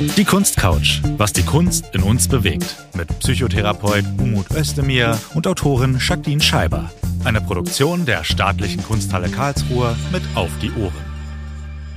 [0.00, 2.76] Die Kunstcouch, was die Kunst in uns bewegt.
[2.94, 6.92] Mit Psychotherapeut Umut Özdemir und Autorin Jacqueline Scheiber.
[7.24, 11.04] Eine Produktion der Staatlichen Kunsthalle Karlsruhe mit Auf die Ohren.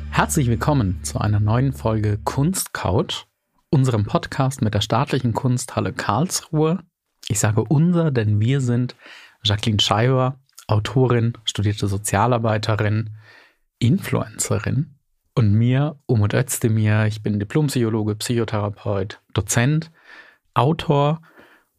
[0.09, 3.27] Herzlich willkommen zu einer neuen Folge Kunstcouch,
[3.70, 6.79] unserem Podcast mit der Staatlichen Kunsthalle Karlsruhe.
[7.27, 8.95] Ich sage unser, denn wir sind
[9.43, 13.12] Jacqueline Scheiber, Autorin, studierte Sozialarbeiterin,
[13.77, 14.95] Influencerin
[15.35, 17.05] und mir, Umut Özdemir.
[17.05, 19.91] Ich bin Diplompsychologe, Psychotherapeut, Dozent,
[20.54, 21.21] Autor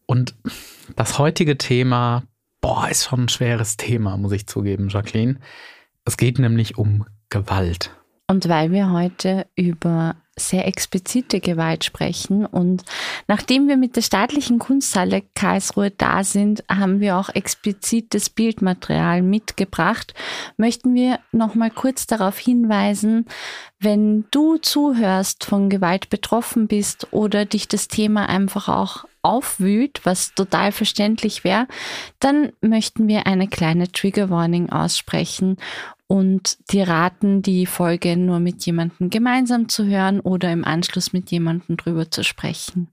[0.06, 0.34] und
[0.96, 2.22] das heutige Thema,
[2.60, 5.38] boah, ist schon ein schweres Thema, muss ich zugeben, Jacqueline.
[6.04, 7.90] Es geht nämlich um Gewalt.
[8.26, 12.84] Und weil wir heute über sehr explizite Gewalt sprechen und
[13.28, 20.14] nachdem wir mit der staatlichen Kunsthalle Karlsruhe da sind, haben wir auch explizites Bildmaterial mitgebracht.
[20.56, 23.26] Möchten wir noch mal kurz darauf hinweisen,
[23.78, 30.34] wenn du zuhörst, von Gewalt betroffen bist oder dich das Thema einfach auch aufwühlt, was
[30.34, 31.68] total verständlich wäre,
[32.18, 35.56] dann möchten wir eine kleine Trigger Warning aussprechen
[36.12, 41.30] und die raten, die Folge nur mit jemandem gemeinsam zu hören oder im Anschluss mit
[41.30, 42.88] jemandem drüber zu sprechen.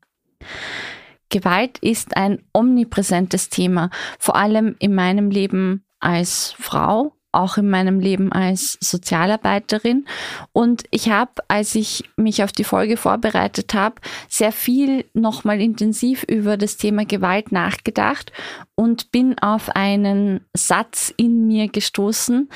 [1.28, 8.00] Gewalt ist ein omnipräsentes Thema, vor allem in meinem Leben als Frau auch in meinem
[8.00, 10.06] Leben als Sozialarbeiterin.
[10.52, 13.96] Und ich habe, als ich mich auf die Folge vorbereitet habe,
[14.28, 18.32] sehr viel nochmal intensiv über das Thema Gewalt nachgedacht
[18.76, 22.50] und bin auf einen Satz in mir gestoßen,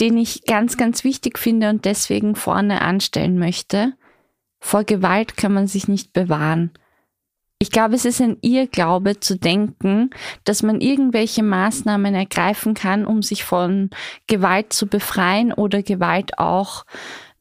[0.00, 3.94] den ich ganz, ganz wichtig finde und deswegen vorne anstellen möchte.
[4.60, 6.72] Vor Gewalt kann man sich nicht bewahren.
[7.60, 10.10] Ich glaube, es ist ein Irrglaube zu denken,
[10.44, 13.90] dass man irgendwelche Maßnahmen ergreifen kann, um sich von
[14.28, 16.84] Gewalt zu befreien oder Gewalt auch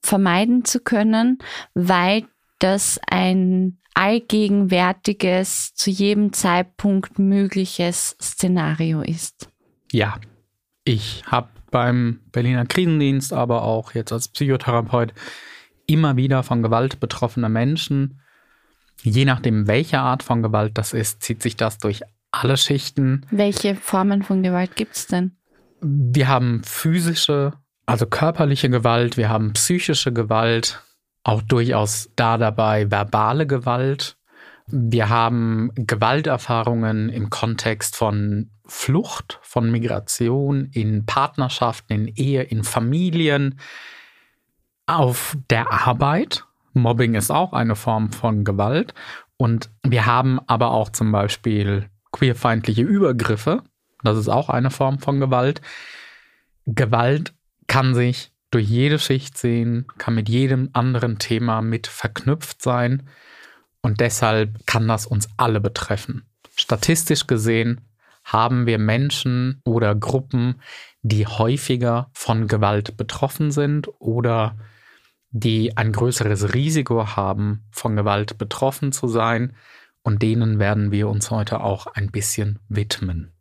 [0.02, 1.38] vermeiden zu können,
[1.76, 2.26] weil
[2.58, 9.49] das ein allgegenwärtiges, zu jedem Zeitpunkt mögliches Szenario ist.
[9.92, 10.20] Ja,
[10.84, 15.14] ich habe beim Berliner Krisendienst, aber auch jetzt als Psychotherapeut
[15.86, 18.22] immer wieder von Gewalt betroffener Menschen
[19.04, 23.26] Je nachdem, welche Art von Gewalt das ist, zieht sich das durch alle Schichten.
[23.32, 25.32] Welche Formen von Gewalt gibt es denn?
[25.82, 27.54] Wir haben physische,
[27.86, 30.82] also körperliche Gewalt, wir haben psychische Gewalt,
[31.24, 34.18] auch durchaus da dabei verbale Gewalt.
[34.68, 43.60] Wir haben Gewalterfahrungen im Kontext von Flucht, von Migration, in Partnerschaften, in Ehe, in Familien,
[44.86, 46.47] auf der Arbeit,
[46.77, 48.93] Mobbing ist auch eine Form von Gewalt.
[49.38, 53.64] Und wir haben aber auch zum Beispiel queerfeindliche Übergriffe.
[54.04, 55.61] Das ist auch eine Form von Gewalt.
[56.66, 57.33] Gewalt
[57.67, 63.10] kann sich durch jede Schicht sehen, kann mit jedem anderen Thema mit verknüpft sein.
[63.82, 66.26] Und deshalb kann das uns alle betreffen.
[66.55, 67.82] Statistisch gesehen
[68.23, 70.61] haben wir Menschen oder Gruppen,
[71.02, 74.58] die häufiger von Gewalt betroffen sind oder
[75.39, 79.53] die ein größeres Risiko haben, von Gewalt betroffen zu sein.
[80.03, 83.31] Und denen werden wir uns heute auch ein bisschen widmen.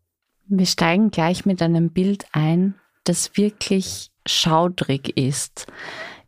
[0.49, 2.75] Wir steigen gleich mit einem Bild ein,
[3.05, 5.67] das wirklich schaudrig ist.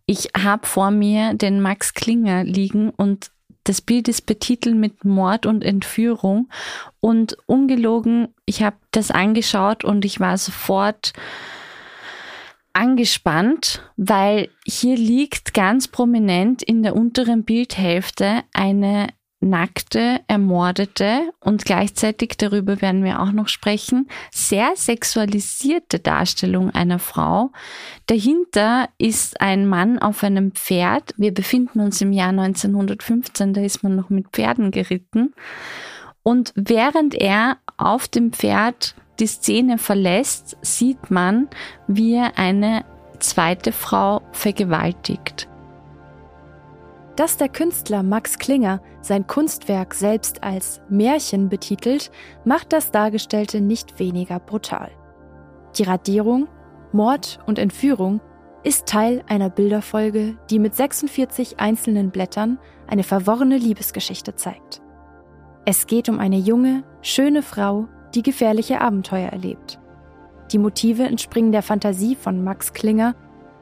[0.06, 3.30] Ich habe vor mir den Max Klinger liegen und
[3.64, 6.48] das Bild ist betitelt mit Mord und Entführung.
[7.00, 11.12] Und ungelogen, ich habe das angeschaut und ich war sofort
[12.78, 19.08] angespannt, weil hier liegt ganz prominent in der unteren Bildhälfte eine
[19.40, 27.50] nackte, ermordete und gleichzeitig, darüber werden wir auch noch sprechen, sehr sexualisierte Darstellung einer Frau.
[28.06, 31.14] Dahinter ist ein Mann auf einem Pferd.
[31.16, 35.34] Wir befinden uns im Jahr 1915, da ist man noch mit Pferden geritten.
[36.22, 41.48] Und während er auf dem Pferd die Szene verlässt, sieht man,
[41.86, 42.84] wie er eine
[43.18, 45.48] zweite Frau vergewaltigt.
[47.16, 52.12] Dass der Künstler Max Klinger sein Kunstwerk selbst als Märchen betitelt,
[52.44, 54.90] macht das Dargestellte nicht weniger brutal.
[55.76, 56.46] Die Radierung,
[56.92, 58.20] Mord und Entführung
[58.62, 64.80] ist Teil einer Bilderfolge, die mit 46 einzelnen Blättern eine verworrene Liebesgeschichte zeigt.
[65.64, 69.78] Es geht um eine junge, schöne Frau, die gefährliche Abenteuer erlebt.
[70.52, 73.14] Die Motive entspringen der Fantasie von Max Klinger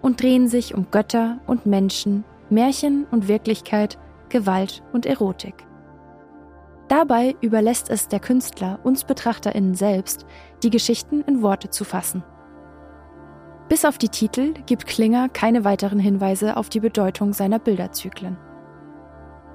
[0.02, 3.98] und drehen sich um Götter und Menschen, Märchen und Wirklichkeit,
[4.28, 5.66] Gewalt und Erotik.
[6.88, 10.24] Dabei überlässt es der Künstler uns Betrachterinnen selbst,
[10.62, 12.22] die Geschichten in Worte zu fassen.
[13.68, 18.38] Bis auf die Titel gibt Klinger keine weiteren Hinweise auf die Bedeutung seiner Bilderzyklen.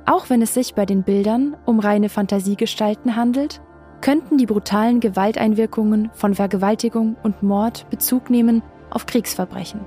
[0.05, 3.61] Auch wenn es sich bei den Bildern um reine Fantasiegestalten handelt,
[4.01, 9.81] könnten die brutalen Gewalteinwirkungen von Vergewaltigung und Mord Bezug nehmen auf Kriegsverbrechen.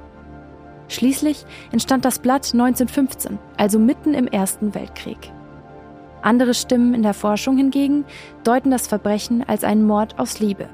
[0.89, 5.33] Schließlich entstand das Blatt 1915, also mitten im Ersten Weltkrieg.
[6.23, 8.05] Andere Stimmen in der Forschung hingegen
[8.45, 10.69] deuten das Verbrechen als einen Mord aus Liebe.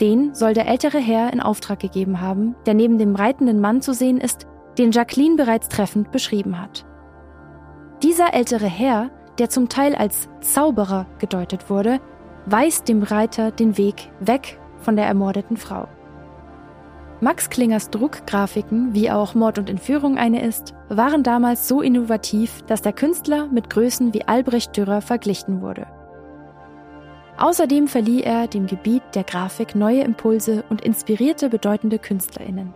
[0.00, 3.92] Den soll der ältere Herr in Auftrag gegeben haben, der neben dem reitenden Mann zu
[3.92, 4.46] sehen ist,
[4.78, 6.86] den Jacqueline bereits treffend beschrieben hat.
[8.02, 12.00] Dieser ältere Herr, der zum Teil als Zauberer gedeutet wurde,
[12.46, 15.88] weist dem Reiter den Weg weg von der ermordeten Frau.
[17.20, 22.82] Max Klingers Druckgrafiken, wie auch Mord und Entführung eine ist, waren damals so innovativ, dass
[22.82, 25.86] der Künstler mit Größen wie Albrecht Dürer verglichen wurde.
[27.38, 32.74] Außerdem verlieh er dem Gebiet der Grafik neue Impulse und inspirierte bedeutende Künstlerinnen.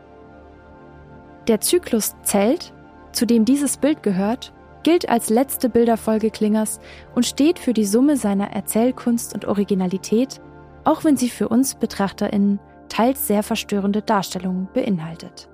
[1.49, 2.73] Der Zyklus Zelt,
[3.13, 4.53] zu dem dieses Bild gehört,
[4.87, 6.79] gilt als letzte Bilderfolge Klingers
[7.17, 10.41] und steht für die Summe seiner Erzählkunst und Originalität,
[10.85, 15.49] auch wenn sie für uns Betrachterinnen teils sehr verstörende Darstellungen beinhaltet.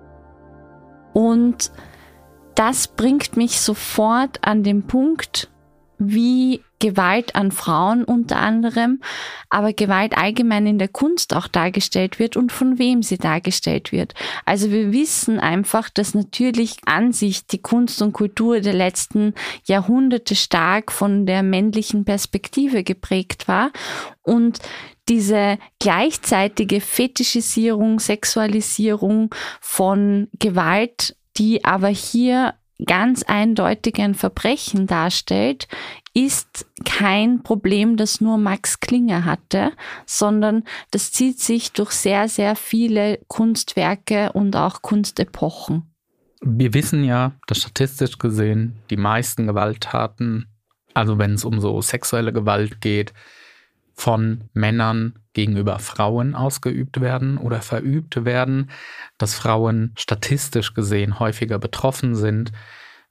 [1.14, 1.72] Und
[2.54, 5.48] das bringt mich sofort an den Punkt,
[6.10, 9.00] wie Gewalt an Frauen unter anderem,
[9.48, 14.14] aber Gewalt allgemein in der Kunst auch dargestellt wird und von wem sie dargestellt wird.
[14.44, 19.34] Also wir wissen einfach, dass natürlich an sich die Kunst und Kultur der letzten
[19.64, 23.70] Jahrhunderte stark von der männlichen Perspektive geprägt war
[24.22, 24.58] und
[25.08, 35.68] diese gleichzeitige Fetischisierung, Sexualisierung von Gewalt, die aber hier ganz eindeutig ein Verbrechen darstellt,
[36.14, 39.72] ist kein Problem, das nur Max Klinger hatte,
[40.06, 45.84] sondern das zieht sich durch sehr, sehr viele Kunstwerke und auch Kunstepochen.
[46.42, 50.48] Wir wissen ja, dass statistisch gesehen die meisten Gewalttaten,
[50.92, 53.14] also wenn es um so sexuelle Gewalt geht,
[53.94, 58.70] von Männern gegenüber Frauen ausgeübt werden oder verübt werden,
[59.18, 62.52] dass Frauen statistisch gesehen häufiger betroffen sind,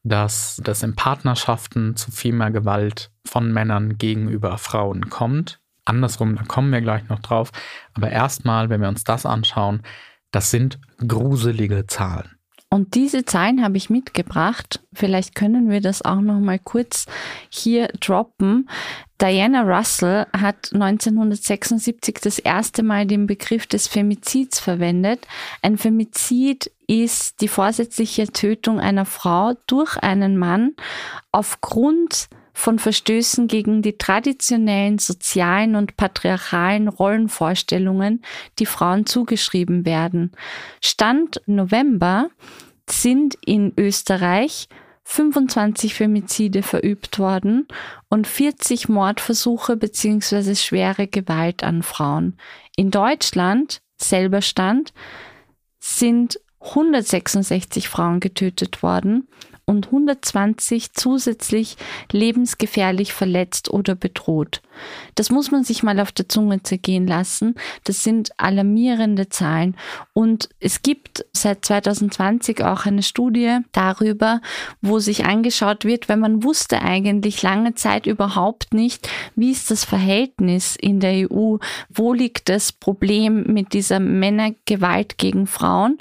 [0.03, 5.59] dass das in Partnerschaften zu viel mehr Gewalt von Männern gegenüber Frauen kommt.
[5.85, 7.51] Andersrum, da kommen wir gleich noch drauf.
[7.93, 9.81] Aber erstmal, wenn wir uns das anschauen,
[10.31, 12.40] das sind gruselige Zahlen.
[12.73, 14.79] Und diese Zahlen habe ich mitgebracht.
[14.93, 17.05] Vielleicht können wir das auch noch mal kurz
[17.49, 18.69] hier droppen.
[19.19, 25.27] Diana Russell hat 1976 das erste Mal den Begriff des Femizids verwendet.
[25.61, 30.73] Ein Femizid ist die vorsätzliche Tötung einer Frau durch einen Mann
[31.33, 38.21] aufgrund von Verstößen gegen die traditionellen sozialen und patriarchalen Rollenvorstellungen,
[38.59, 40.31] die Frauen zugeschrieben werden.
[40.81, 42.29] Stand November
[42.89, 44.67] sind in Österreich
[45.03, 47.67] 25 Femizide verübt worden
[48.09, 50.55] und 40 Mordversuche bzw.
[50.55, 52.37] schwere Gewalt an Frauen.
[52.75, 54.93] In Deutschland, selber Stand,
[55.79, 59.27] sind 166 Frauen getötet worden
[59.71, 61.77] und 120 zusätzlich
[62.11, 64.61] lebensgefährlich verletzt oder bedroht.
[65.15, 67.55] Das muss man sich mal auf der Zunge zergehen lassen.
[67.85, 69.75] Das sind alarmierende Zahlen.
[70.13, 74.41] Und es gibt seit 2020 auch eine Studie darüber,
[74.81, 79.85] wo sich angeschaut wird, wenn man wusste eigentlich lange Zeit überhaupt nicht, wie ist das
[79.85, 81.57] Verhältnis in der EU,
[81.89, 85.97] wo liegt das Problem mit dieser Männergewalt gegen Frauen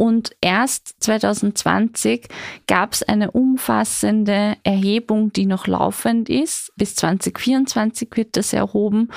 [0.00, 2.28] und erst 2020
[2.68, 6.72] gab es eine umfassende Erhebung, die noch laufend ist.
[6.76, 9.08] Bis 2024 wird das erhoben.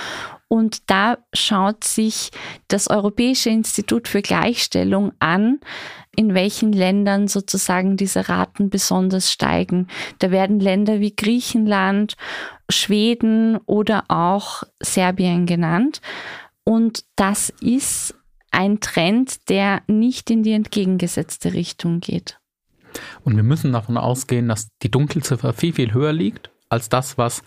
[0.47, 2.31] Und da schaut sich
[2.67, 5.59] das Europäische Institut für Gleichstellung an,
[6.15, 9.87] in welchen Ländern sozusagen diese Raten besonders steigen.
[10.17, 12.15] Da werden Länder wie Griechenland,
[12.69, 16.01] Schweden oder auch Serbien genannt.
[16.63, 18.15] Und das ist
[18.61, 22.39] ein Trend, der nicht in die entgegengesetzte Richtung geht.
[23.23, 27.41] Und wir müssen davon ausgehen, dass die Dunkelziffer viel, viel höher liegt als das, was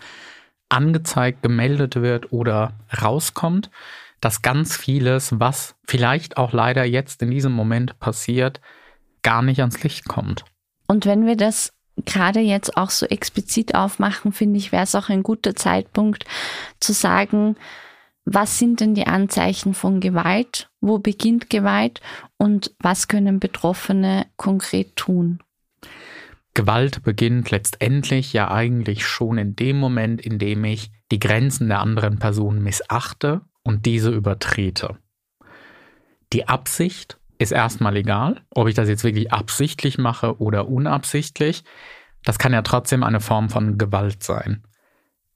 [0.67, 3.69] angezeigt, gemeldet wird oder rauskommt,
[4.19, 8.59] dass ganz vieles, was vielleicht auch leider jetzt in diesem Moment passiert,
[9.21, 10.43] gar nicht ans Licht kommt.
[10.87, 11.71] Und wenn wir das
[12.03, 16.25] gerade jetzt auch so explizit aufmachen, finde ich, wäre es auch ein guter Zeitpunkt
[16.81, 17.55] zu sagen,
[18.25, 20.69] was sind denn die Anzeichen von Gewalt?
[20.81, 22.01] Wo beginnt Gewalt?
[22.37, 25.39] Und was können Betroffene konkret tun?
[26.55, 31.79] Gewalt beginnt letztendlich ja eigentlich schon in dem Moment, in dem ich die Grenzen der
[31.79, 34.97] anderen Person missachte und diese übertrete.
[36.33, 41.63] Die Absicht ist erstmal egal, ob ich das jetzt wirklich absichtlich mache oder unabsichtlich.
[42.23, 44.63] das kann ja trotzdem eine Form von Gewalt sein.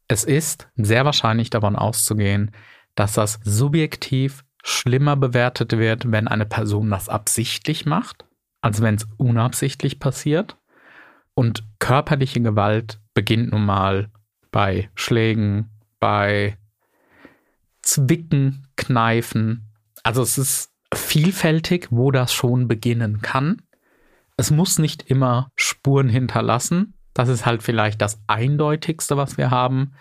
[0.08, 2.52] Es ist sehr wahrscheinlich davon auszugehen,
[2.96, 8.26] dass das subjektiv schlimmer bewertet wird, wenn eine Person das absichtlich macht,
[8.62, 10.58] als wenn es unabsichtlich passiert.
[11.34, 14.10] Und körperliche Gewalt beginnt nun mal
[14.52, 15.70] bei Schlägen,
[16.00, 16.58] bei
[17.82, 19.72] Zwicken, Kneifen.
[20.04, 23.62] Also es ist vielfältig, wo das schon beginnen kann.
[24.38, 26.94] Es muss nicht immer Spuren hinterlassen.
[27.14, 29.94] Das ist halt vielleicht das Eindeutigste, was wir haben.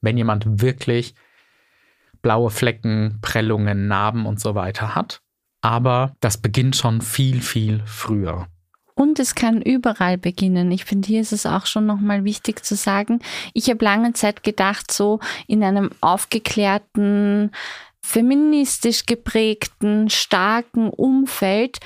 [0.00, 1.14] Wenn jemand wirklich
[2.24, 5.20] blaue Flecken, Prellungen, Narben und so weiter hat.
[5.60, 8.48] Aber das beginnt schon viel, viel früher.
[8.94, 10.72] Und es kann überall beginnen.
[10.72, 13.20] Ich finde, hier ist es auch schon nochmal wichtig zu sagen.
[13.52, 17.50] Ich habe lange Zeit gedacht, so in einem aufgeklärten,
[18.02, 21.78] feministisch geprägten, starken Umfeld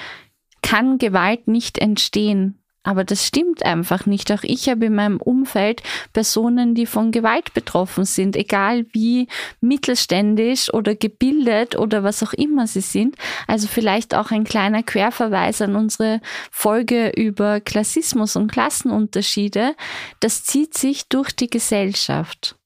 [0.62, 2.57] kann Gewalt nicht entstehen.
[2.88, 4.32] Aber das stimmt einfach nicht.
[4.32, 5.82] Auch ich habe in meinem Umfeld
[6.14, 9.28] Personen, die von Gewalt betroffen sind, egal wie
[9.60, 13.14] mittelständisch oder gebildet oder was auch immer sie sind.
[13.46, 19.74] Also vielleicht auch ein kleiner Querverweis an unsere Folge über Klassismus und Klassenunterschiede.
[20.20, 22.56] Das zieht sich durch die Gesellschaft.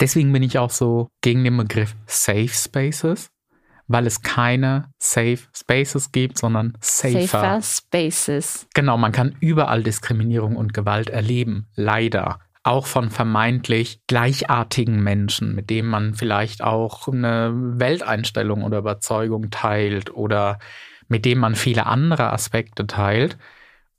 [0.00, 3.28] Deswegen bin ich auch so gegen den Begriff Safe Spaces
[3.90, 7.26] weil es keine Safe Spaces gibt, sondern safer.
[7.26, 8.68] safer Spaces.
[8.72, 12.38] Genau, man kann überall Diskriminierung und Gewalt erleben, leider.
[12.62, 20.14] Auch von vermeintlich gleichartigen Menschen, mit denen man vielleicht auch eine Welteinstellung oder Überzeugung teilt
[20.14, 20.60] oder
[21.08, 23.38] mit denen man viele andere Aspekte teilt.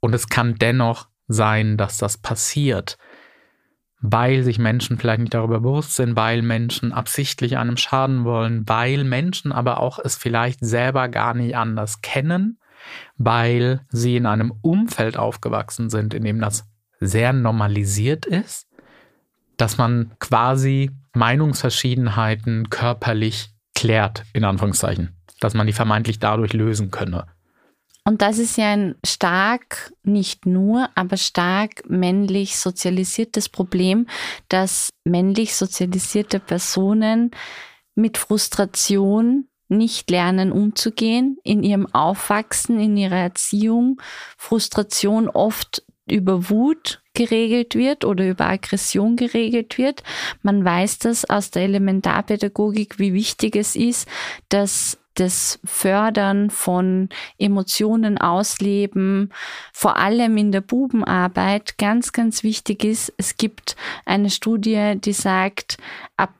[0.00, 2.96] Und es kann dennoch sein, dass das passiert
[4.02, 9.04] weil sich Menschen vielleicht nicht darüber bewusst sind, weil Menschen absichtlich einem schaden wollen, weil
[9.04, 12.58] Menschen aber auch es vielleicht selber gar nicht anders kennen,
[13.16, 16.66] weil sie in einem Umfeld aufgewachsen sind, in dem das
[16.98, 18.66] sehr normalisiert ist,
[19.56, 27.26] dass man quasi Meinungsverschiedenheiten körperlich klärt, in Anführungszeichen, dass man die vermeintlich dadurch lösen könne.
[28.04, 34.08] Und das ist ja ein stark, nicht nur, aber stark männlich sozialisiertes Problem,
[34.48, 37.30] dass männlich sozialisierte Personen
[37.94, 44.00] mit Frustration nicht lernen umzugehen in ihrem Aufwachsen, in ihrer Erziehung.
[44.36, 50.02] Frustration oft über Wut geregelt wird oder über Aggression geregelt wird.
[50.42, 54.08] Man weiß das aus der Elementarpädagogik, wie wichtig es ist,
[54.48, 59.32] dass das Fördern von Emotionen ausleben,
[59.72, 63.12] vor allem in der Bubenarbeit ganz, ganz wichtig ist.
[63.16, 65.76] Es gibt eine Studie, die sagt,
[66.16, 66.34] ab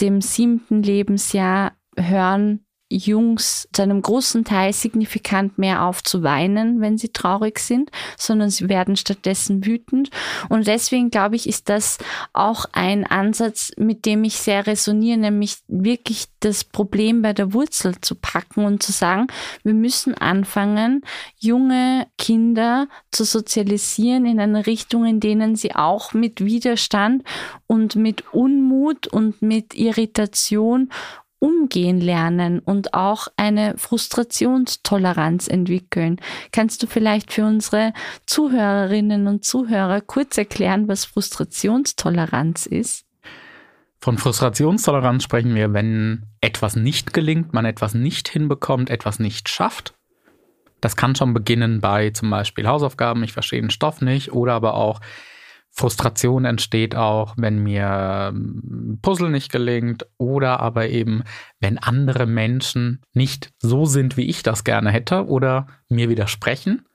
[0.00, 6.98] dem siebten Lebensjahr hören Jungs zu einem großen Teil signifikant mehr auf zu weinen, wenn
[6.98, 10.10] sie traurig sind, sondern sie werden stattdessen wütend.
[10.48, 11.98] Und deswegen glaube ich, ist das
[12.32, 18.00] auch ein Ansatz, mit dem ich sehr resoniere, nämlich wirklich das Problem bei der Wurzel
[18.00, 19.26] zu packen und zu sagen,
[19.62, 21.02] wir müssen anfangen,
[21.38, 27.24] junge Kinder zu sozialisieren in eine Richtung, in denen sie auch mit Widerstand
[27.66, 30.90] und mit Unmut und mit Irritation
[31.44, 36.18] umgehen lernen und auch eine Frustrationstoleranz entwickeln.
[36.52, 37.92] Kannst du vielleicht für unsere
[38.24, 43.04] Zuhörerinnen und Zuhörer kurz erklären, was Frustrationstoleranz ist?
[44.00, 49.92] Von Frustrationstoleranz sprechen wir, wenn etwas nicht gelingt, man etwas nicht hinbekommt, etwas nicht schafft.
[50.80, 54.74] Das kann schon beginnen bei zum Beispiel Hausaufgaben, ich verstehe den Stoff nicht, oder aber
[54.74, 55.00] auch
[55.76, 61.24] Frustration entsteht auch, wenn mir ähm, Puzzle nicht gelingt oder aber eben,
[61.58, 66.86] wenn andere Menschen nicht so sind, wie ich das gerne hätte oder mir widersprechen.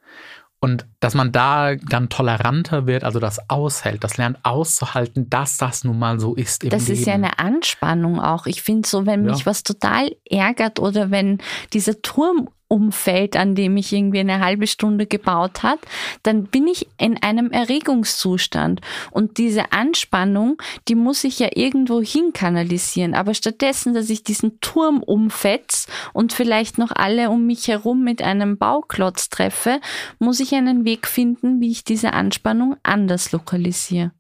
[0.62, 5.84] Und dass man da dann toleranter wird, also das aushält, das lernt auszuhalten, dass das
[5.84, 7.00] nun mal so ist im das Leben.
[7.00, 8.46] Ist ja eine Anspannung auch.
[8.46, 9.46] Ich finde so, wenn mich ja.
[9.46, 11.40] was total ärgert oder wenn
[11.72, 15.80] dieser Turm umfällt, an dem ich irgendwie eine halbe Stunde gebaut hat,
[16.24, 18.80] dann bin ich in einem Erregungszustand.
[19.12, 20.58] Und diese Anspannung,
[20.88, 23.16] die muss ich ja irgendwo hinkanalisieren.
[23.16, 28.22] Aber stattdessen, dass ich diesen Turm umfetz und vielleicht noch alle um mich herum mit
[28.22, 29.82] einem Bauklotz treffe,
[30.20, 34.12] muss ich einen Weg finden, wie ich diese Anspannung anders lokalisiere.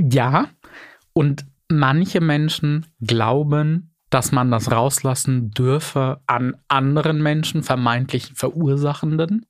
[0.00, 0.48] Ja,
[1.12, 9.46] und manche Menschen glauben, dass man das rauslassen dürfe an anderen Menschen, vermeintlich Verursachenden.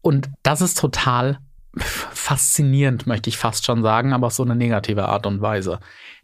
[0.00, 1.38] Und das ist total
[1.78, 5.80] faszinierend, möchte ich fast schon sagen, aber auf so eine negative Art und Weise.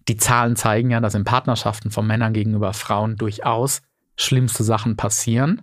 [0.09, 3.83] Die Zahlen zeigen ja, dass in Partnerschaften von Männern gegenüber Frauen durchaus
[4.17, 5.63] schlimmste Sachen passieren.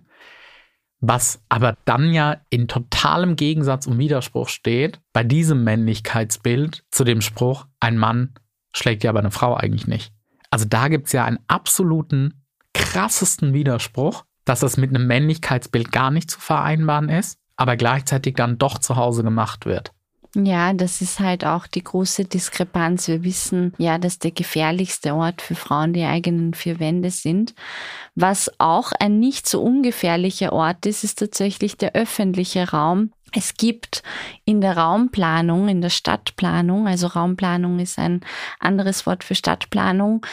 [1.00, 7.22] Was aber dann ja in totalem Gegensatz und Widerspruch steht bei diesem Männlichkeitsbild zu dem
[7.22, 8.34] Spruch, ein Mann
[8.72, 10.12] schlägt ja aber eine Frau eigentlich nicht.
[10.50, 12.42] Also da gibt es ja einen absoluten
[12.74, 18.58] krassesten Widerspruch, dass das mit einem Männlichkeitsbild gar nicht zu vereinbaren ist, aber gleichzeitig dann
[18.58, 19.92] doch zu Hause gemacht wird.
[20.36, 23.08] Ja, das ist halt auch die große Diskrepanz.
[23.08, 27.54] Wir wissen ja, dass der gefährlichste Ort für Frauen die eigenen vier Wände sind.
[28.14, 33.10] Was auch ein nicht so ungefährlicher Ort ist, ist tatsächlich der öffentliche Raum.
[33.32, 34.02] Es gibt
[34.44, 38.22] in der Raumplanung, in der Stadtplanung, also Raumplanung ist ein
[38.58, 40.26] anderes Wort für Stadtplanung,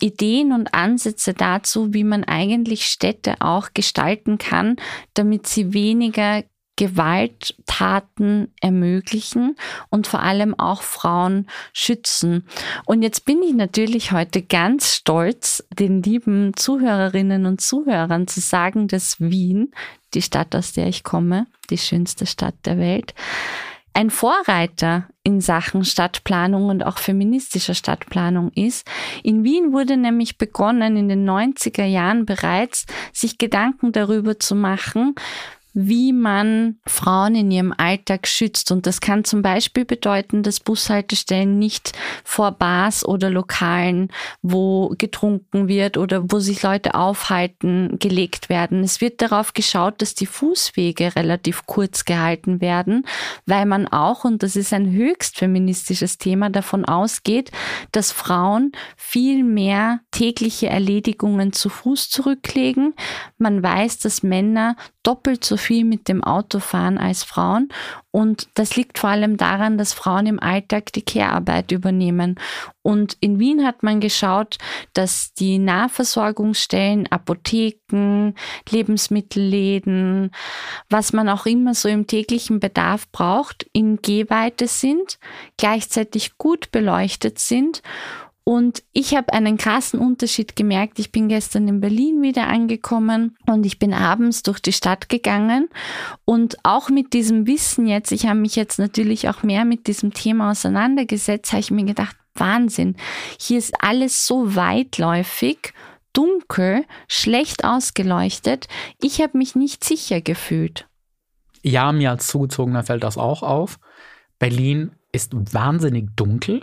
[0.00, 4.76] Ideen und Ansätze dazu, wie man eigentlich Städte auch gestalten kann,
[5.14, 6.42] damit sie weniger
[6.76, 9.56] Gewalttaten ermöglichen
[9.90, 12.46] und vor allem auch Frauen schützen.
[12.86, 18.88] Und jetzt bin ich natürlich heute ganz stolz, den lieben Zuhörerinnen und Zuhörern zu sagen,
[18.88, 19.72] dass Wien,
[20.14, 23.14] die Stadt, aus der ich komme, die schönste Stadt der Welt,
[23.94, 28.86] ein Vorreiter in Sachen Stadtplanung und auch feministischer Stadtplanung ist.
[29.22, 35.14] In Wien wurde nämlich begonnen, in den 90er Jahren bereits, sich Gedanken darüber zu machen,
[35.74, 38.70] wie man Frauen in ihrem Alltag schützt.
[38.72, 41.92] Und das kann zum Beispiel bedeuten, dass Bushaltestellen nicht
[42.24, 44.08] vor Bars oder Lokalen,
[44.42, 48.84] wo getrunken wird oder wo sich Leute aufhalten, gelegt werden.
[48.84, 53.06] Es wird darauf geschaut, dass die Fußwege relativ kurz gehalten werden,
[53.46, 57.50] weil man auch, und das ist ein höchst feministisches Thema, davon ausgeht,
[57.92, 62.94] dass Frauen viel mehr tägliche Erledigungen zu Fuß zurücklegen.
[63.38, 67.68] Man weiß, dass Männer doppelt so viel mit dem Auto fahren als Frauen.
[68.10, 72.38] Und das liegt vor allem daran, dass Frauen im Alltag die Care-Arbeit übernehmen.
[72.82, 74.58] Und in Wien hat man geschaut,
[74.92, 78.34] dass die Nahversorgungsstellen, Apotheken,
[78.68, 80.30] Lebensmittelläden,
[80.90, 85.18] was man auch immer so im täglichen Bedarf braucht, in Gehweite sind,
[85.56, 87.82] gleichzeitig gut beleuchtet sind
[88.44, 90.98] und ich habe einen krassen Unterschied gemerkt.
[90.98, 95.68] Ich bin gestern in Berlin wieder angekommen und ich bin abends durch die Stadt gegangen.
[96.24, 100.12] Und auch mit diesem Wissen jetzt, ich habe mich jetzt natürlich auch mehr mit diesem
[100.12, 102.96] Thema auseinandergesetzt, habe ich mir gedacht, Wahnsinn,
[103.38, 105.72] hier ist alles so weitläufig,
[106.12, 108.66] dunkel, schlecht ausgeleuchtet.
[109.00, 110.88] Ich habe mich nicht sicher gefühlt.
[111.62, 113.78] Ja, mir als Zugezogener fällt das auch auf.
[114.40, 116.62] Berlin ist wahnsinnig dunkel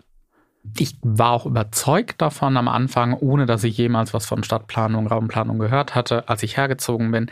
[0.78, 5.58] ich war auch überzeugt davon am Anfang, ohne dass ich jemals was von Stadtplanung, Raumplanung
[5.58, 7.32] gehört hatte, als ich hergezogen bin,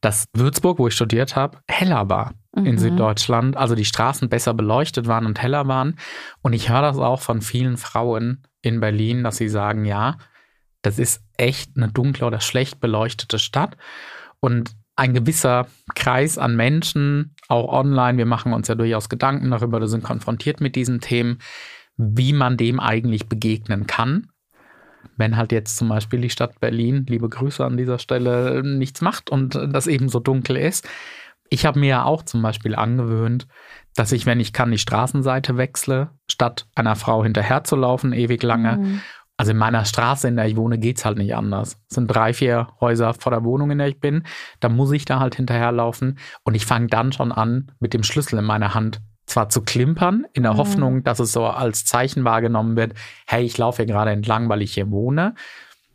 [0.00, 2.66] dass Würzburg, wo ich studiert habe, heller war mhm.
[2.66, 3.56] in Süddeutschland.
[3.56, 5.98] Also die Straßen besser beleuchtet waren und heller waren.
[6.42, 10.18] Und ich höre das auch von vielen Frauen in Berlin, dass sie sagen, ja,
[10.82, 13.76] das ist echt eine dunkle oder schlecht beleuchtete Stadt.
[14.40, 19.80] Und ein gewisser Kreis an Menschen, auch online, wir machen uns ja durchaus Gedanken darüber,
[19.80, 21.38] wir sind konfrontiert mit diesen Themen,
[21.96, 24.28] wie man dem eigentlich begegnen kann.
[25.16, 29.30] Wenn halt jetzt zum Beispiel die Stadt Berlin, liebe Grüße an dieser Stelle, nichts macht
[29.30, 30.88] und das eben so dunkel ist.
[31.48, 33.46] Ich habe mir ja auch zum Beispiel angewöhnt,
[33.94, 38.78] dass ich, wenn ich kann, die Straßenseite wechsle, statt einer Frau hinterherzulaufen, ewig lange.
[38.78, 39.00] Mhm.
[39.38, 41.80] Also in meiner Straße, in der ich wohne, geht es halt nicht anders.
[41.88, 44.24] Es sind drei, vier Häuser vor der Wohnung, in der ich bin.
[44.60, 48.38] Da muss ich da halt hinterherlaufen und ich fange dann schon an, mit dem Schlüssel
[48.38, 50.58] in meiner Hand zwar zu klimpern, in der mhm.
[50.58, 52.94] Hoffnung, dass es so als Zeichen wahrgenommen wird,
[53.26, 55.34] hey, ich laufe hier gerade entlang, weil ich hier wohne.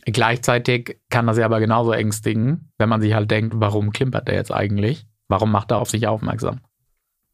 [0.06, 4.36] Gleichzeitig kann das ja aber genauso ängstigen, wenn man sich halt denkt, warum klimpert der
[4.36, 5.06] jetzt eigentlich?
[5.28, 6.60] Warum macht er auf sich aufmerksam?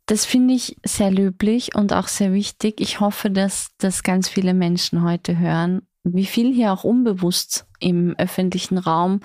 [0.06, 2.80] Das finde ich sehr löblich und auch sehr wichtig.
[2.80, 8.16] Ich hoffe, dass das ganz viele Menschen heute hören, wie viel hier auch unbewusst im
[8.18, 9.20] öffentlichen Raum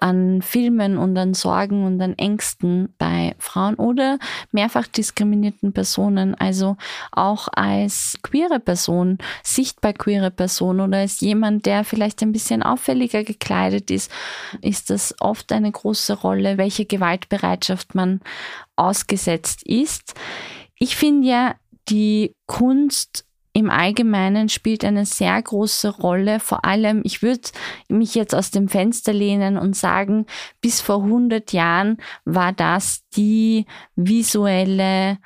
[0.00, 4.18] an Filmen und an Sorgen und an Ängsten bei Frauen oder
[4.50, 6.76] mehrfach diskriminierten Personen, also
[7.12, 13.24] auch als queere Person, sichtbar queere Person oder als jemand, der vielleicht ein bisschen auffälliger
[13.24, 14.10] gekleidet ist,
[14.62, 18.20] ist das oft eine große Rolle, welche Gewaltbereitschaft man
[18.76, 20.14] ausgesetzt ist.
[20.78, 21.54] Ich finde ja,
[21.88, 26.38] die Kunst im Allgemeinen spielt eine sehr große Rolle.
[26.38, 27.48] Vor allem, ich würde
[27.88, 30.26] mich jetzt aus dem Fenster lehnen und sagen,
[30.60, 35.18] bis vor 100 Jahren war das die visuelle,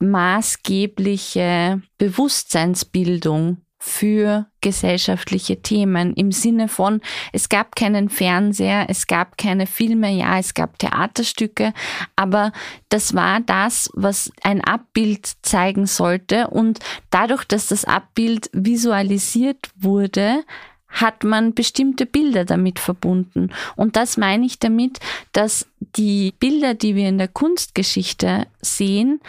[0.00, 7.00] maßgebliche Bewusstseinsbildung für gesellschaftliche Themen im Sinne von,
[7.32, 11.72] es gab keinen Fernseher, es gab keine Filme, ja, es gab Theaterstücke,
[12.16, 12.52] aber
[12.88, 20.44] das war das, was ein Abbild zeigen sollte und dadurch, dass das Abbild visualisiert wurde,
[20.88, 23.50] hat man bestimmte Bilder damit verbunden.
[23.76, 24.98] Und das meine ich damit,
[25.32, 29.20] dass die Bilder, die wir in der Kunstgeschichte sehen,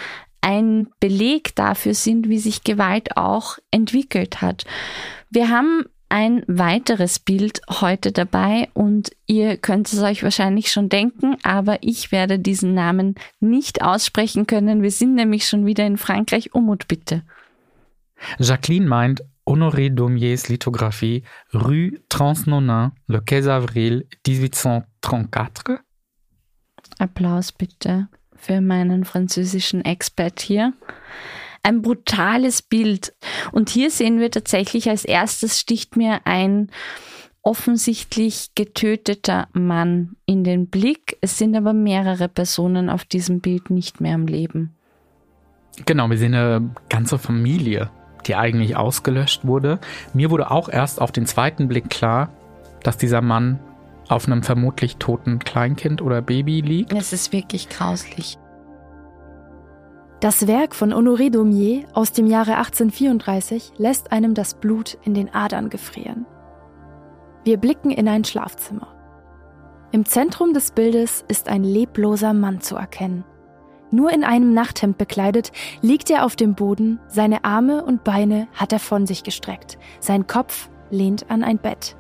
[0.42, 4.66] ein Beleg dafür sind, wie sich Gewalt auch entwickelt hat.
[5.30, 11.38] Wir haben ein weiteres Bild heute dabei und ihr könnt es euch wahrscheinlich schon denken,
[11.44, 14.82] aber ich werde diesen Namen nicht aussprechen können.
[14.82, 16.56] Wir sind nämlich schon wieder in Frankreich.
[16.56, 17.22] Umut bitte.
[18.40, 21.24] Jacqueline meint Honoré Daumiers Lithographie
[21.54, 25.80] Rue Transnonain, le 15 avril 1834.
[26.98, 30.74] Applaus bitte für meinen französischen Expert hier.
[31.62, 33.14] Ein brutales Bild.
[33.52, 36.70] Und hier sehen wir tatsächlich als erstes sticht mir ein
[37.42, 41.18] offensichtlich getöteter Mann in den Blick.
[41.22, 44.76] Es sind aber mehrere Personen auf diesem Bild nicht mehr am Leben.
[45.86, 47.90] Genau, wir sehen eine ganze Familie,
[48.28, 49.80] die eigentlich ausgelöscht wurde.
[50.14, 52.32] Mir wurde auch erst auf den zweiten Blick klar,
[52.84, 53.60] dass dieser Mann
[54.10, 56.94] auf einem vermutlich toten Kleinkind oder Baby liegt.
[56.94, 58.38] Es ist wirklich grauslich.
[60.20, 65.34] Das Werk von Honoré Daumier aus dem Jahre 1834 lässt einem das Blut in den
[65.34, 66.26] Adern gefrieren.
[67.46, 68.94] Wir blicken in ein Schlafzimmer.
[69.92, 73.24] Im Zentrum des Bildes ist ein lebloser Mann zu erkennen.
[73.92, 78.74] Nur in einem Nachthemd bekleidet liegt er auf dem Boden, seine Arme und Beine hat
[78.74, 81.96] er von sich gestreckt, sein Kopf lehnt an ein Bett.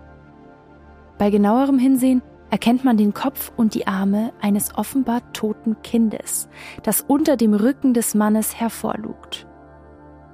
[1.20, 6.50] Bei genauerem Hinsehen erkennt man den Kopf und die Arme eines offenbar toten Kindes,
[6.82, 9.46] das unter dem Rücken des Mannes hervorlugt.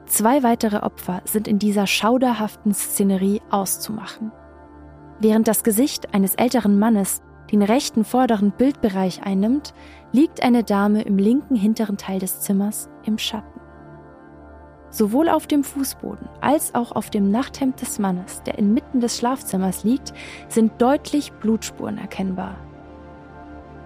[0.05, 4.31] Zwei weitere Opfer sind in dieser schauderhaften Szenerie auszumachen.
[5.19, 7.21] Während das Gesicht eines älteren Mannes
[7.51, 9.73] den rechten vorderen Bildbereich einnimmt,
[10.11, 13.54] liegt eine Dame im linken hinteren Teil des Zimmers im Schatten.
[14.89, 19.83] Sowohl auf dem Fußboden als auch auf dem Nachthemd des Mannes, der inmitten des Schlafzimmers
[19.83, 20.13] liegt,
[20.47, 22.55] sind deutlich Blutspuren erkennbar.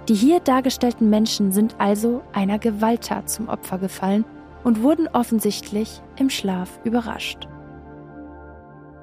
[0.08, 4.26] Die hier dargestellten Menschen sind also einer Gewalttat zum Opfer gefallen
[4.64, 7.48] und wurden offensichtlich im Schlaf überrascht.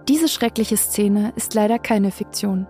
[0.09, 2.67] Diese schreckliche Szene ist leider keine Fiktion.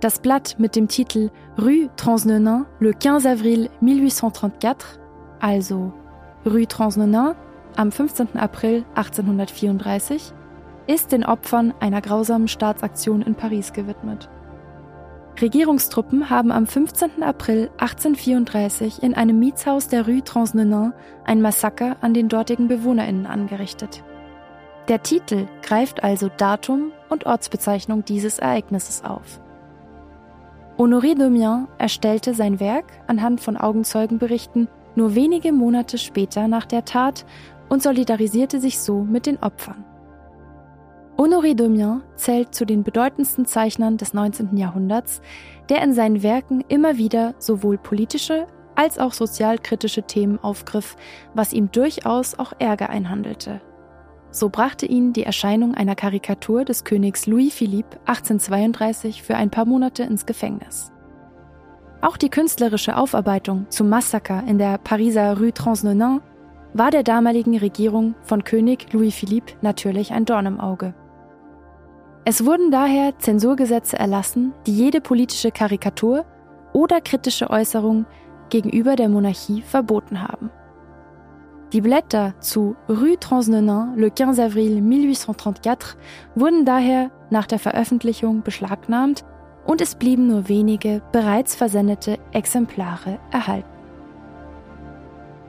[0.00, 5.00] Das Blatt mit dem Titel Rue Transnonain, le 15 avril 1834,
[5.40, 5.92] also
[6.44, 7.34] Rue Transnonain,
[7.76, 8.36] am 15.
[8.36, 10.32] April 1834
[10.86, 14.28] ist den Opfern einer grausamen Staatsaktion in Paris gewidmet.
[15.40, 17.22] Regierungstruppen haben am 15.
[17.22, 20.92] April 1834 in einem Mietshaus der Rue Transnonain
[21.24, 24.04] ein Massaker an den dortigen BewohnerInnen angerichtet.
[24.88, 29.40] Der Titel greift also Datum und Ortsbezeichnung dieses Ereignisses auf.
[30.78, 37.24] Honoré Domien erstellte sein Werk anhand von Augenzeugenberichten nur wenige Monate später nach der Tat
[37.74, 39.84] und solidarisierte sich so mit den Opfern.
[41.18, 44.56] Honoré Domien zählt zu den bedeutendsten Zeichnern des 19.
[44.56, 45.20] Jahrhunderts,
[45.68, 50.96] der in seinen Werken immer wieder sowohl politische als auch sozialkritische Themen aufgriff,
[51.34, 53.60] was ihm durchaus auch Ärger einhandelte.
[54.30, 59.64] So brachte ihn die Erscheinung einer Karikatur des Königs Louis Philippe 1832 für ein paar
[59.64, 60.92] Monate ins Gefängnis.
[62.00, 66.20] Auch die künstlerische Aufarbeitung zum Massaker in der Pariser Rue Transnonain
[66.74, 70.94] war der damaligen Regierung von König Louis Philippe natürlich ein Dorn im Auge.
[72.26, 76.24] Es wurden daher Zensurgesetze erlassen, die jede politische Karikatur
[76.72, 78.06] oder kritische Äußerung
[78.50, 80.50] gegenüber der Monarchie verboten haben.
[81.72, 85.98] Die Blätter zu Rue Transnonain le 15 avril 1834
[86.34, 89.24] wurden daher nach der Veröffentlichung beschlagnahmt
[89.66, 93.73] und es blieben nur wenige bereits versendete Exemplare erhalten.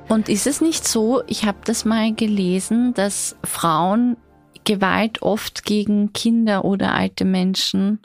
[0.08, 4.18] Und ist es nicht so, ich habe das mal gelesen, dass Frauen
[4.64, 8.00] Gewalt oft gegen Kinder oder alte Menschen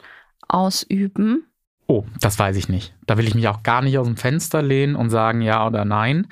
[0.47, 1.45] ausüben?
[1.87, 2.93] Oh, das weiß ich nicht.
[3.05, 5.83] Da will ich mich auch gar nicht aus dem Fenster lehnen und sagen ja oder
[5.85, 6.27] nein.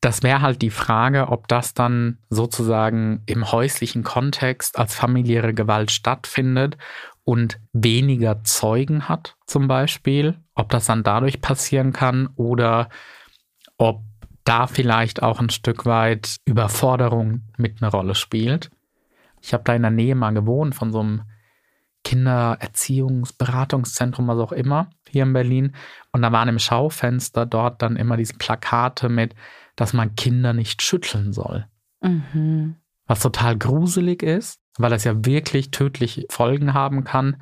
[0.00, 5.90] Das wäre halt die Frage, ob das dann sozusagen im häuslichen Kontext als familiäre Gewalt
[5.90, 6.76] stattfindet
[7.24, 10.38] und weniger Zeugen hat, zum Beispiel.
[10.54, 12.88] Ob das dann dadurch passieren kann oder
[13.78, 14.02] ob
[14.44, 18.70] da vielleicht auch ein Stück weit Überforderung mit eine Rolle spielt.
[19.40, 21.22] Ich habe da in der Nähe mal gewohnt von so einem
[22.04, 25.74] Kindererziehungsberatungszentrum, was auch immer, hier in Berlin.
[26.12, 29.34] Und da waren im Schaufenster dort dann immer diese Plakate mit,
[29.76, 31.66] dass man Kinder nicht schütteln soll.
[32.02, 32.76] Mhm.
[33.06, 37.40] Was total gruselig ist, weil das ja wirklich tödliche Folgen haben kann.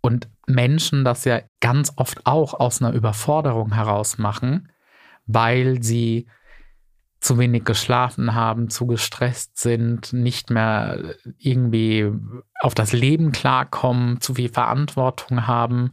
[0.00, 4.68] Und Menschen das ja ganz oft auch aus einer Überforderung heraus machen
[5.26, 6.26] weil sie
[7.20, 12.12] zu wenig geschlafen haben, zu gestresst sind, nicht mehr irgendwie
[12.60, 15.92] auf das Leben klarkommen, zu viel Verantwortung haben.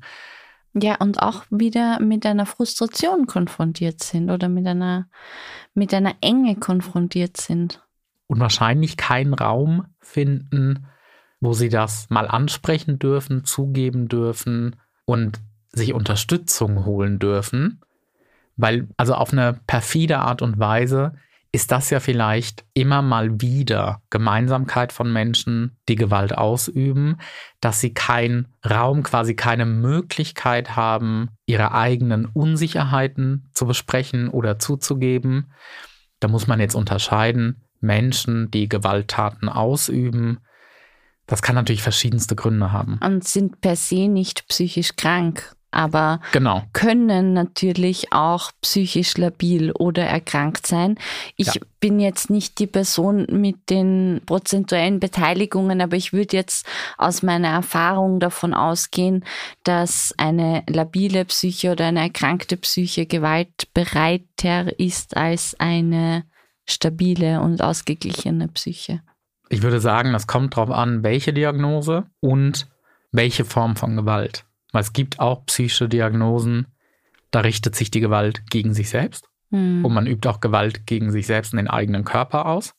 [0.74, 5.08] Ja, und auch wieder mit einer Frustration konfrontiert sind oder mit einer,
[5.74, 7.82] mit einer Enge konfrontiert sind.
[8.28, 10.88] Und wahrscheinlich keinen Raum finden,
[11.42, 15.40] wo sie das mal ansprechen dürfen, zugeben dürfen und
[15.72, 17.82] sich Unterstützung holen dürfen.
[18.58, 21.14] Weil, also auf eine perfide Art und Weise
[21.54, 27.18] ist das ja vielleicht immer mal wieder Gemeinsamkeit von Menschen, die Gewalt ausüben,
[27.60, 35.52] dass sie keinen Raum, quasi keine Möglichkeit haben, ihre eigenen Unsicherheiten zu besprechen oder zuzugeben.
[36.22, 40.40] Da muss man jetzt unterscheiden, Menschen, die Gewalttaten ausüben,
[41.28, 42.98] das kann natürlich verschiedenste Gründe haben.
[43.04, 46.64] Und sind per se nicht psychisch krank aber genau.
[46.74, 50.98] können natürlich auch psychisch labil oder erkrankt sein.
[51.38, 51.62] Ich ja.
[51.80, 57.50] bin jetzt nicht die Person mit den prozentuellen Beteiligungen, aber ich würde jetzt aus meiner
[57.50, 59.24] Erfahrung davon ausgehen,
[59.64, 66.26] dass eine labile Psyche oder eine erkrankte Psyche gewaltbereiter ist als eine
[66.66, 69.02] stabile und ausgeglichene Psyche.
[69.50, 72.68] Ich würde sagen, das kommt darauf an, welche Diagnose und
[73.12, 74.46] welche Form von Gewalt.
[74.72, 76.68] Weil es gibt auch psychische Diagnosen,
[77.32, 79.86] da richtet sich die Gewalt gegen sich selbst mhm.
[79.86, 82.74] und man übt auch Gewalt gegen sich selbst und den eigenen Körper aus.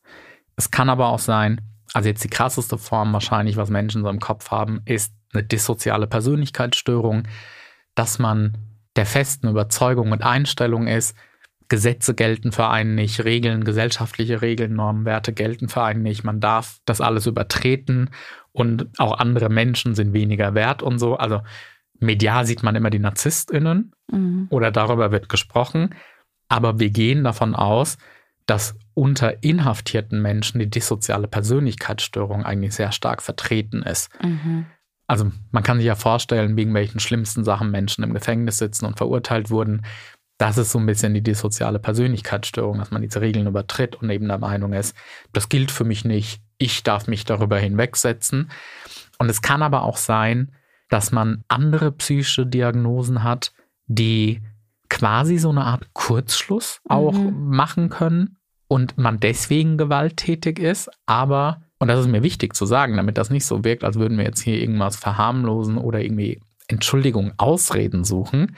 [0.56, 1.60] Es kann aber auch sein,
[1.94, 6.06] also jetzt die krasseste Form wahrscheinlich, was Menschen so im Kopf haben, ist eine dissoziale
[6.06, 7.24] Persönlichkeitsstörung,
[7.94, 8.58] dass man
[8.96, 11.16] der festen Überzeugung und Einstellung ist,
[11.68, 16.40] Gesetze gelten für einen nicht, Regeln, gesellschaftliche Regeln, Normen, Werte gelten für einen nicht, man
[16.40, 18.10] darf das alles übertreten
[18.52, 21.16] und auch andere Menschen sind weniger wert und so.
[21.16, 21.40] Also
[22.02, 24.46] medial sieht man immer die NarzisstInnen mhm.
[24.50, 25.94] oder darüber wird gesprochen.
[26.48, 27.96] Aber wir gehen davon aus,
[28.46, 34.10] dass unter inhaftierten Menschen die dissoziale Persönlichkeitsstörung eigentlich sehr stark vertreten ist.
[34.22, 34.66] Mhm.
[35.06, 38.98] Also man kann sich ja vorstellen, wegen welchen schlimmsten Sachen Menschen im Gefängnis sitzen und
[38.98, 39.82] verurteilt wurden.
[40.38, 44.28] Das ist so ein bisschen die dissoziale Persönlichkeitsstörung, dass man diese Regeln übertritt und eben
[44.28, 44.96] der Meinung ist,
[45.32, 48.50] das gilt für mich nicht, ich darf mich darüber hinwegsetzen.
[49.18, 50.52] Und es kann aber auch sein,
[50.92, 53.52] dass man andere psychische Diagnosen hat,
[53.86, 54.42] die
[54.90, 57.48] quasi so eine Art Kurzschluss auch mhm.
[57.48, 58.36] machen können
[58.68, 63.30] und man deswegen gewalttätig ist, aber, und das ist mir wichtig zu sagen, damit das
[63.30, 68.54] nicht so wirkt, als würden wir jetzt hier irgendwas verharmlosen oder irgendwie Entschuldigung, Ausreden suchen.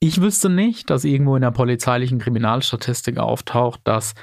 [0.00, 4.14] Ich wüsste nicht, dass irgendwo in der polizeilichen Kriminalstatistik auftaucht, dass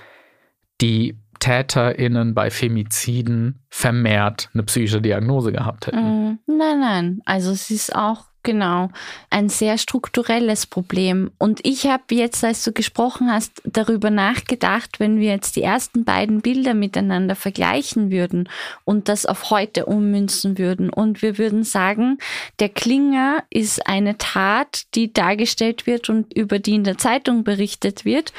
[0.81, 5.99] die TäterInnen bei Femiziden vermehrt eine psychische Diagnose gehabt hätten.
[5.99, 7.21] Mm, nein, nein.
[7.25, 8.89] Also es ist auch genau
[9.29, 11.29] ein sehr strukturelles Problem.
[11.37, 16.03] Und ich habe jetzt, als du gesprochen hast, darüber nachgedacht, wenn wir jetzt die ersten
[16.03, 18.49] beiden Bilder miteinander vergleichen würden
[18.83, 22.17] und das auf heute ummünzen würden und wir würden sagen,
[22.59, 28.03] der Klinger ist eine Tat, die dargestellt wird und über die in der Zeitung berichtet
[28.03, 28.33] wird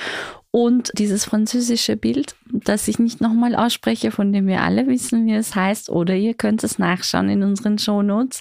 [0.51, 5.35] und dieses französische Bild, das ich nicht nochmal ausspreche, von dem wir alle wissen, wie
[5.35, 8.41] es heißt, oder ihr könnt es nachschauen in unseren Shownotes,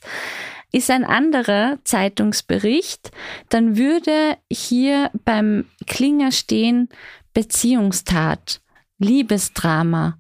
[0.71, 3.11] ist ein anderer Zeitungsbericht,
[3.49, 6.89] dann würde hier beim Klinger stehen
[7.33, 8.61] Beziehungstat.
[8.97, 10.17] Liebesdrama.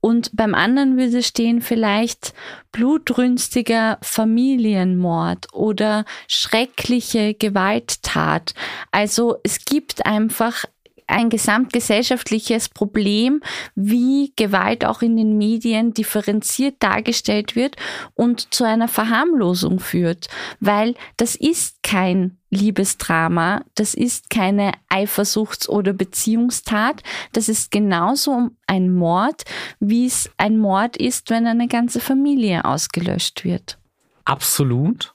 [0.00, 2.34] Und beim anderen würde stehen vielleicht
[2.72, 8.54] blutrünstiger Familienmord oder schreckliche Gewalttat.
[8.90, 10.64] Also es gibt einfach
[11.08, 13.40] ein gesamtgesellschaftliches Problem,
[13.74, 17.76] wie Gewalt auch in den Medien differenziert dargestellt wird
[18.14, 20.28] und zu einer Verharmlosung führt,
[20.60, 28.94] weil das ist kein Liebesdrama, das ist keine Eifersuchts- oder Beziehungstat, das ist genauso ein
[28.94, 29.44] Mord,
[29.80, 33.78] wie es ein Mord ist, wenn eine ganze Familie ausgelöscht wird.
[34.24, 35.14] Absolut.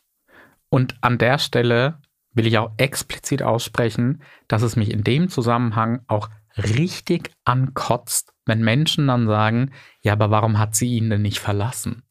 [0.69, 1.99] Und an der Stelle
[2.33, 8.61] will ich auch explizit aussprechen, dass es mich in dem Zusammenhang auch richtig ankotzt, wenn
[8.61, 12.03] Menschen dann sagen, ja, aber warum hat sie ihn denn nicht verlassen?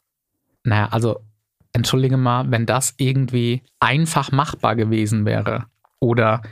[0.65, 1.21] Naja, also
[1.73, 5.67] entschuldige mal, wenn das irgendwie einfach machbar gewesen wäre
[6.01, 6.43] oder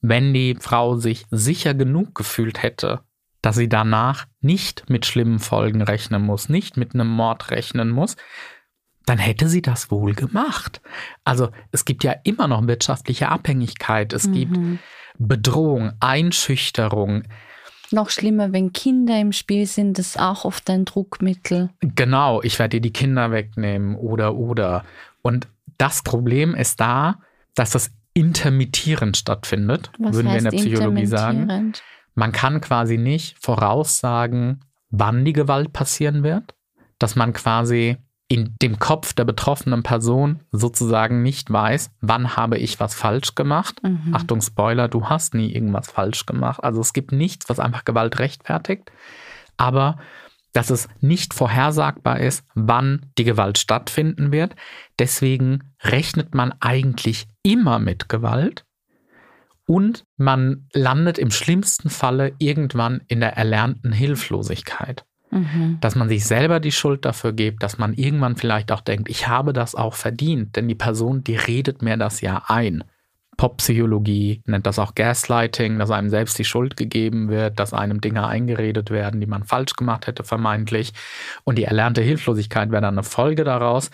[0.00, 3.00] wenn die Frau sich sicher genug gefühlt hätte,
[3.40, 8.16] dass sie danach nicht mit schlimmen Folgen rechnen muss, nicht mit einem Mord rechnen muss,
[9.06, 10.80] dann hätte sie das wohl gemacht.
[11.24, 14.32] Also es gibt ja immer noch wirtschaftliche Abhängigkeit, es mhm.
[14.32, 14.58] gibt
[15.18, 17.24] Bedrohung, Einschüchterung.
[17.90, 21.70] Noch schlimmer, wenn Kinder im Spiel sind, das ist auch oft ein Druckmittel.
[21.80, 24.84] Genau, ich werde dir die Kinder wegnehmen oder oder.
[25.22, 27.20] Und das Problem ist da,
[27.54, 31.72] dass das intermittierend stattfindet, Was würden wir in der Psychologie sagen.
[32.14, 36.54] man kann quasi nicht voraussagen, wann die Gewalt passieren wird,
[36.98, 37.96] dass man quasi
[38.34, 43.80] in dem Kopf der betroffenen Person sozusagen nicht weiß, wann habe ich was falsch gemacht.
[43.84, 44.12] Mhm.
[44.12, 46.64] Achtung, Spoiler, du hast nie irgendwas falsch gemacht.
[46.64, 48.90] Also es gibt nichts, was einfach Gewalt rechtfertigt.
[49.56, 49.98] Aber
[50.52, 54.56] dass es nicht vorhersagbar ist, wann die Gewalt stattfinden wird.
[54.98, 58.64] Deswegen rechnet man eigentlich immer mit Gewalt
[59.64, 65.04] und man landet im schlimmsten Falle irgendwann in der erlernten Hilflosigkeit.
[65.34, 65.78] Mhm.
[65.80, 69.26] Dass man sich selber die Schuld dafür gibt, dass man irgendwann vielleicht auch denkt, ich
[69.28, 72.84] habe das auch verdient, denn die Person, die redet mir das ja ein.
[73.36, 78.26] Poppsychologie nennt das auch Gaslighting, dass einem selbst die Schuld gegeben wird, dass einem Dinge
[78.26, 80.92] eingeredet werden, die man falsch gemacht hätte, vermeintlich.
[81.42, 83.90] Und die erlernte Hilflosigkeit wäre dann eine Folge daraus.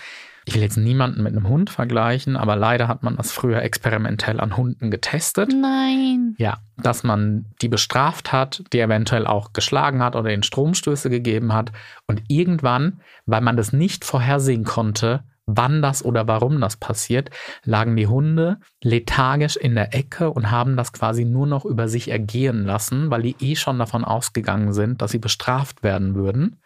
[0.51, 4.41] Ich will jetzt niemanden mit einem Hund vergleichen, aber leider hat man das früher experimentell
[4.41, 5.55] an Hunden getestet.
[5.55, 6.35] Nein.
[6.39, 11.53] Ja, dass man die bestraft hat, die eventuell auch geschlagen hat oder ihnen Stromstöße gegeben
[11.53, 11.71] hat.
[12.09, 15.23] Und irgendwann, weil man das nicht vorhersehen konnte,
[15.57, 17.31] wann das oder warum das passiert,
[17.65, 22.11] lagen die Hunde lethargisch in der Ecke und haben das quasi nur noch über sich
[22.11, 26.61] ergehen lassen, weil die eh schon davon ausgegangen sind, dass sie bestraft werden würden.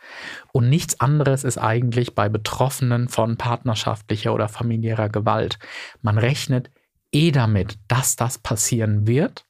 [0.52, 5.58] Und nichts anderes ist eigentlich bei Betroffenen von partnerschaftlicher oder familiärer Gewalt.
[6.02, 6.70] Man rechnet
[7.12, 9.46] eh damit, dass das passieren wird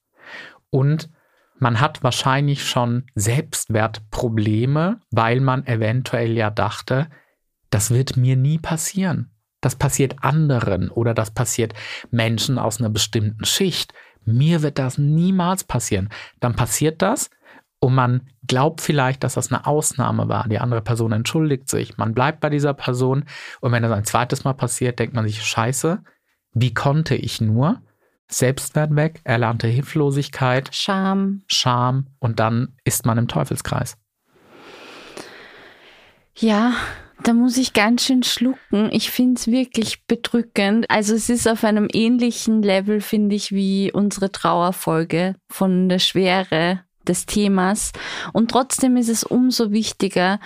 [0.70, 1.08] und
[1.58, 7.08] man hat wahrscheinlich schon Selbstwertprobleme, weil man eventuell ja dachte,
[7.74, 9.32] das wird mir nie passieren.
[9.60, 11.74] Das passiert anderen oder das passiert
[12.12, 13.92] Menschen aus einer bestimmten Schicht.
[14.24, 16.08] Mir wird das niemals passieren.
[16.38, 17.30] Dann passiert das
[17.80, 20.46] und man glaubt vielleicht, dass das eine Ausnahme war.
[20.46, 21.98] Die andere Person entschuldigt sich.
[21.98, 23.24] Man bleibt bei dieser Person
[23.60, 26.00] und wenn das ein zweites Mal passiert, denkt man sich, scheiße,
[26.52, 27.82] wie konnte ich nur?
[28.28, 31.42] Selbstwert weg, erlernte Hilflosigkeit, Scham.
[31.48, 33.96] Scham und dann ist man im Teufelskreis.
[36.36, 36.74] Ja,
[37.24, 38.90] da muss ich ganz schön schlucken.
[38.92, 40.88] Ich finde es wirklich bedrückend.
[40.90, 46.80] Also es ist auf einem ähnlichen Level, finde ich, wie unsere Trauerfolge von der Schwere
[47.08, 47.92] des Themas.
[48.34, 50.38] Und trotzdem ist es umso wichtiger,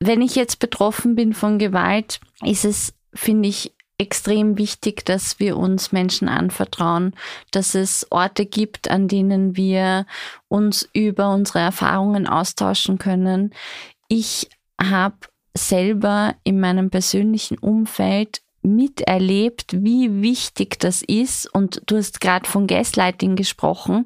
[0.00, 5.58] wenn ich jetzt betroffen bin von Gewalt, ist es, finde ich, extrem wichtig, dass wir
[5.58, 7.14] uns Menschen anvertrauen,
[7.50, 10.06] dass es Orte gibt, an denen wir
[10.48, 13.52] uns über unsere Erfahrungen austauschen können.
[14.08, 14.48] Ich
[14.80, 15.16] habe
[15.54, 21.52] selber in meinem persönlichen Umfeld miterlebt, wie wichtig das ist.
[21.52, 24.04] Und du hast gerade von Gaslighting gesprochen.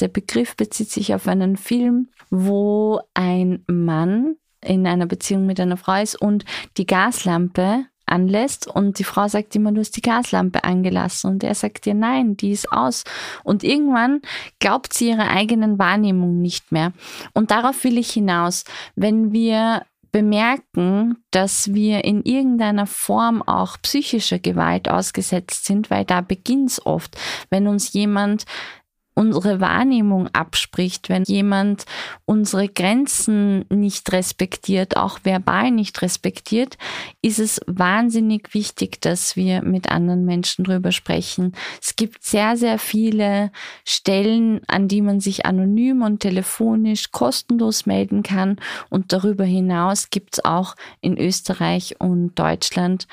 [0.00, 5.76] Der Begriff bezieht sich auf einen Film, wo ein Mann in einer Beziehung mit einer
[5.76, 6.44] Frau ist und
[6.76, 11.54] die Gaslampe anlässt und die Frau sagt immer, du hast die Gaslampe angelassen und er
[11.54, 13.04] sagt dir, nein, die ist aus.
[13.44, 14.20] Und irgendwann
[14.58, 16.92] glaubt sie ihrer eigenen Wahrnehmung nicht mehr.
[17.32, 18.64] Und darauf will ich hinaus.
[18.94, 19.82] Wenn wir
[20.14, 26.86] bemerken, dass wir in irgendeiner Form auch psychischer Gewalt ausgesetzt sind, weil da beginnt es
[26.86, 27.18] oft,
[27.50, 28.44] wenn uns jemand
[29.14, 31.84] unsere Wahrnehmung abspricht, wenn jemand
[32.24, 36.76] unsere Grenzen nicht respektiert, auch verbal nicht respektiert,
[37.22, 41.52] ist es wahnsinnig wichtig, dass wir mit anderen Menschen drüber sprechen.
[41.80, 43.52] Es gibt sehr, sehr viele
[43.84, 48.56] Stellen, an die man sich anonym und telefonisch kostenlos melden kann.
[48.90, 53.06] Und darüber hinaus gibt es auch in Österreich und Deutschland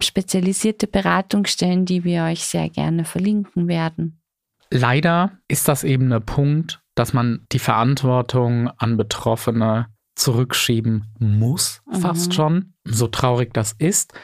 [0.00, 4.20] spezialisierte Beratungsstellen, die wir euch sehr gerne verlinken werden.
[4.70, 11.96] Leider ist das eben der Punkt, dass man die Verantwortung an Betroffene zurückschieben muss, mhm.
[11.96, 14.14] fast schon, so traurig das ist.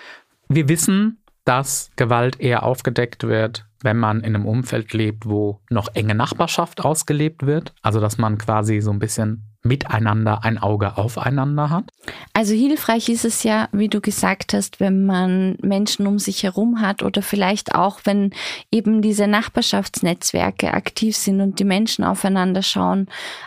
[0.48, 5.88] Wir wissen, dass Gewalt eher aufgedeckt wird, wenn man in einem Umfeld lebt, wo noch
[5.94, 7.74] enge Nachbarschaft ausgelebt wird.
[7.82, 11.84] Also dass man quasi so ein bisschen miteinander ein Auge aufeinander hat?
[12.32, 16.80] Also hilfreich ist es ja, wie du gesagt hast, wenn man Menschen um sich herum
[16.80, 18.30] hat oder vielleicht auch, wenn
[18.70, 23.06] eben diese Nachbarschaftsnetzwerke aktiv sind und die Menschen aufeinander schauen.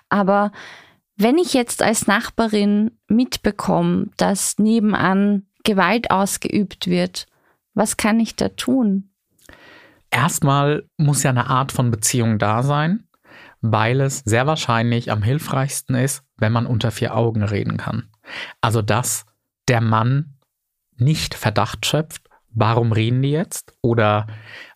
[0.10, 0.52] Aber
[1.18, 7.28] wenn ich jetzt als Nachbarin mitbekomme, dass nebenan Gewalt ausgeübt wird,
[7.74, 9.10] was kann ich da tun?
[10.12, 13.06] Erstmal muss ja eine Art von Beziehung da sein
[13.62, 18.10] weil es sehr wahrscheinlich am hilfreichsten ist, wenn man unter vier Augen reden kann.
[18.62, 19.26] Also dass
[19.68, 20.36] der Mann
[20.98, 24.28] nicht Verdacht schöpft, warum reden die jetzt oder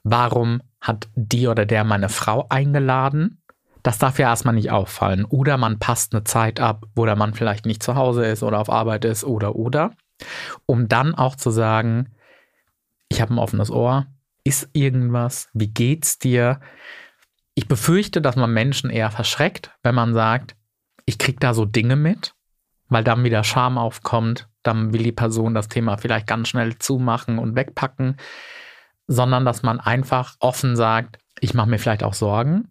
[0.04, 3.42] warum hat die oder der meine Frau eingeladen.
[3.84, 5.26] Das darf ja erstmal nicht auffallen.
[5.26, 8.60] Oder man passt eine Zeit ab, wo der Mann vielleicht nicht zu Hause ist oder
[8.60, 9.92] auf Arbeit ist oder oder.
[10.66, 12.10] Um dann auch zu sagen,
[13.08, 14.08] ich habe ein offenes Ohr,
[14.44, 16.60] ist irgendwas, wie geht's dir?
[17.60, 20.55] Ich befürchte, dass man Menschen eher verschreckt, wenn man sagt,
[21.03, 22.34] ich kriege da so Dinge mit,
[22.88, 27.38] weil dann wieder Scham aufkommt, dann will die Person das Thema vielleicht ganz schnell zumachen
[27.38, 28.16] und wegpacken,
[29.07, 32.70] sondern dass man einfach offen sagt, ich mache mir vielleicht auch Sorgen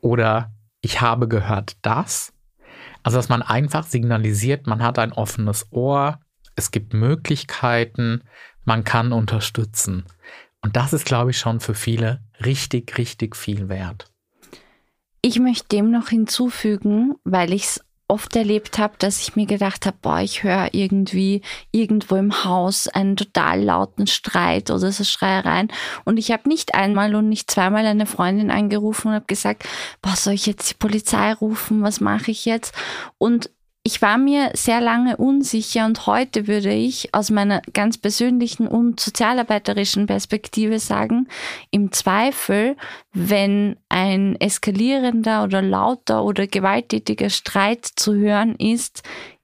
[0.00, 0.52] oder
[0.82, 2.32] ich habe gehört das.
[3.02, 6.20] Also dass man einfach signalisiert, man hat ein offenes Ohr,
[6.54, 8.22] es gibt Möglichkeiten,
[8.64, 10.04] man kann unterstützen.
[10.60, 14.11] Und das ist, glaube ich, schon für viele richtig, richtig viel wert.
[15.22, 19.86] Ich möchte dem noch hinzufügen, weil ich es oft erlebt habe, dass ich mir gedacht
[19.86, 25.68] habe, boah, ich höre irgendwie irgendwo im Haus einen total lauten Streit oder so Schreiereien.
[26.04, 29.66] Und ich habe nicht einmal und nicht zweimal eine Freundin angerufen und habe gesagt,
[30.02, 31.82] boah, soll ich jetzt die Polizei rufen?
[31.82, 32.74] Was mache ich jetzt?
[33.16, 33.48] Und
[33.84, 39.00] ich war mir sehr lange unsicher und heute würde ich aus meiner ganz persönlichen und
[39.00, 41.26] sozialarbeiterischen Perspektive sagen,
[41.72, 42.76] im Zweifel,
[43.12, 49.02] wenn ein eskalierender oder lauter oder gewalttätiger Streit zu hören ist,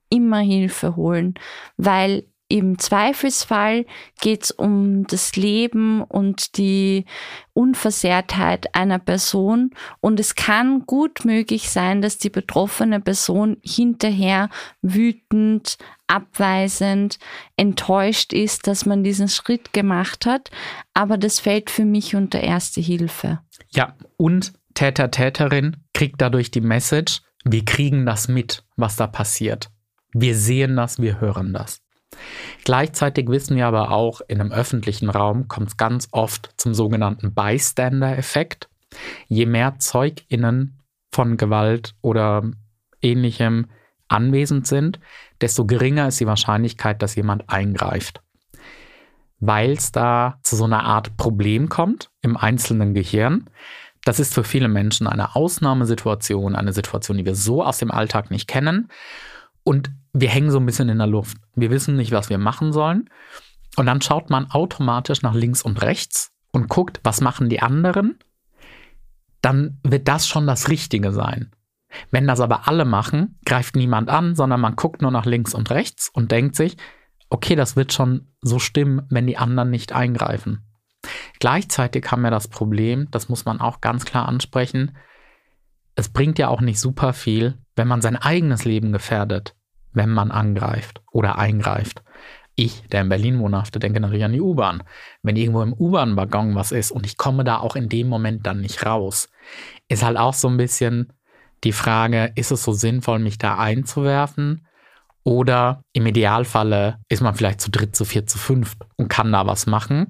[0.08, 1.34] immer Hilfe holen,
[1.76, 3.84] weil im Zweifelsfall
[4.20, 7.04] geht es um das Leben und die
[7.52, 9.70] Unversehrtheit einer Person
[10.00, 14.48] und es kann gut möglich sein, dass die betroffene Person hinterher
[14.80, 15.76] wütend,
[16.06, 17.18] abweisend,
[17.56, 20.50] enttäuscht ist, dass man diesen Schritt gemacht hat,
[20.94, 23.40] aber das fällt für mich unter erste Hilfe.
[23.68, 29.70] Ja, und Täter, Täterin kriegt dadurch die Message, wir kriegen das mit, was da passiert.
[30.12, 31.82] Wir sehen das, wir hören das.
[32.64, 37.34] Gleichzeitig wissen wir aber auch, in einem öffentlichen Raum kommt es ganz oft zum sogenannten
[37.34, 38.68] Bystander-Effekt.
[39.28, 40.78] Je mehr ZeugInnen
[41.12, 42.42] von Gewalt oder
[43.00, 43.66] ähnlichem
[44.08, 44.98] anwesend sind,
[45.40, 48.22] desto geringer ist die Wahrscheinlichkeit, dass jemand eingreift.
[49.40, 53.48] Weil es da zu so einer Art Problem kommt im einzelnen Gehirn.
[54.04, 58.30] Das ist für viele Menschen eine Ausnahmesituation, eine Situation, die wir so aus dem Alltag
[58.30, 58.88] nicht kennen.
[59.62, 59.90] Und
[60.20, 61.36] wir hängen so ein bisschen in der Luft.
[61.54, 63.08] Wir wissen nicht, was wir machen sollen.
[63.76, 68.18] Und dann schaut man automatisch nach links und rechts und guckt, was machen die anderen.
[69.42, 71.52] Dann wird das schon das Richtige sein.
[72.10, 75.70] Wenn das aber alle machen, greift niemand an, sondern man guckt nur nach links und
[75.70, 76.76] rechts und denkt sich,
[77.30, 80.64] okay, das wird schon so stimmen, wenn die anderen nicht eingreifen.
[81.38, 84.96] Gleichzeitig haben wir das Problem, das muss man auch ganz klar ansprechen,
[85.94, 89.54] es bringt ja auch nicht super viel, wenn man sein eigenes Leben gefährdet
[89.92, 92.02] wenn man angreift oder eingreift.
[92.54, 94.82] Ich, der in Berlin wohnhafte, denke natürlich an die U-Bahn.
[95.22, 98.60] Wenn irgendwo im U-Bahn-Waggon was ist und ich komme da auch in dem Moment dann
[98.60, 99.28] nicht raus,
[99.86, 101.12] ist halt auch so ein bisschen
[101.64, 104.66] die Frage, ist es so sinnvoll, mich da einzuwerfen?
[105.24, 109.46] Oder im Idealfalle ist man vielleicht zu dritt, zu vier, zu fünft und kann da
[109.46, 110.08] was machen.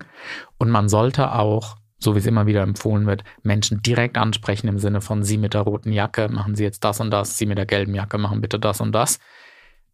[0.58, 4.78] Und man sollte auch, so wie es immer wieder empfohlen wird, Menschen direkt ansprechen im
[4.78, 7.58] Sinne von, Sie mit der roten Jacke machen Sie jetzt das und das, Sie mit
[7.58, 9.18] der gelben Jacke machen bitte das und das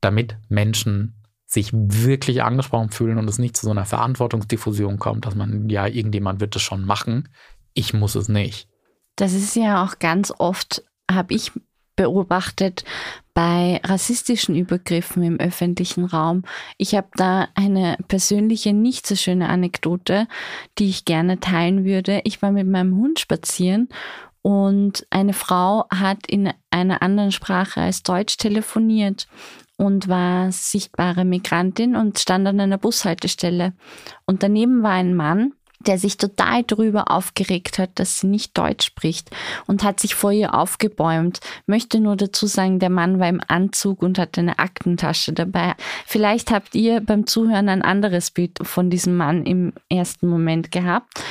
[0.04, 5.34] damit Menschen sich wirklich angesprochen fühlen und es nicht zu so einer Verantwortungsdiffusion kommt, dass
[5.34, 7.28] man, ja, irgendjemand wird es schon machen,
[7.74, 8.68] ich muss es nicht.
[9.16, 11.52] Das ist ja auch ganz oft, habe ich
[11.96, 12.84] beobachtet,
[13.34, 16.42] bei rassistischen Übergriffen im öffentlichen Raum.
[16.76, 20.28] Ich habe da eine persönliche, nicht so schöne Anekdote,
[20.78, 22.20] die ich gerne teilen würde.
[22.24, 23.88] Ich war mit meinem Hund spazieren
[24.42, 29.26] und eine Frau hat in einer anderen Sprache als Deutsch telefoniert
[29.76, 33.72] und war sichtbare Migrantin und stand an einer Bushaltestelle.
[34.26, 35.54] Und daneben war ein Mann,
[35.86, 39.30] der sich total darüber aufgeregt hat, dass sie nicht Deutsch spricht
[39.66, 41.40] und hat sich vor ihr aufgebäumt.
[41.66, 45.74] Möchte nur dazu sagen, der Mann war im Anzug und hatte eine Aktentasche dabei.
[46.06, 51.22] Vielleicht habt ihr beim Zuhören ein anderes Bild von diesem Mann im ersten Moment gehabt.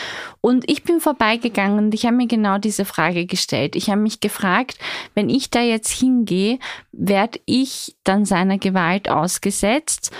[0.41, 3.75] Und ich bin vorbeigegangen und ich habe mir genau diese Frage gestellt.
[3.75, 4.77] Ich habe mich gefragt,
[5.15, 6.59] wenn ich da jetzt hingehe,
[6.91, 10.11] werde ich dann seiner Gewalt ausgesetzt?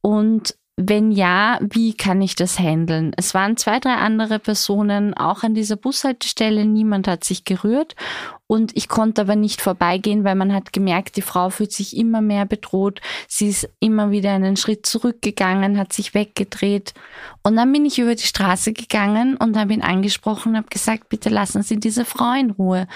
[0.00, 3.12] Und wenn ja, wie kann ich das handeln?
[3.16, 6.64] Es waren zwei, drei andere Personen auch an dieser Bushaltestelle.
[6.64, 7.94] Niemand hat sich gerührt
[8.48, 12.20] und ich konnte aber nicht vorbeigehen, weil man hat gemerkt, die Frau fühlt sich immer
[12.20, 13.00] mehr bedroht.
[13.28, 16.92] Sie ist immer wieder einen Schritt zurückgegangen, hat sich weggedreht.
[17.44, 21.08] Und dann bin ich über die Straße gegangen und habe ihn angesprochen und habe gesagt,
[21.08, 22.88] bitte lassen Sie diese Frau in Ruhe.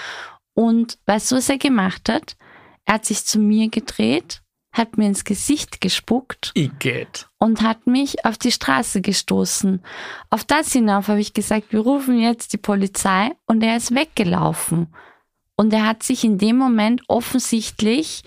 [0.53, 2.35] Und weißt du, was er gemacht hat?
[2.83, 4.41] Er hat sich zu mir gedreht
[4.71, 7.27] hat mir ins Gesicht gespuckt Igitt.
[7.37, 9.83] und hat mich auf die Straße gestoßen.
[10.29, 14.93] Auf das hinauf habe ich gesagt, wir rufen jetzt die Polizei und er ist weggelaufen.
[15.55, 18.23] Und er hat sich in dem Moment offensichtlich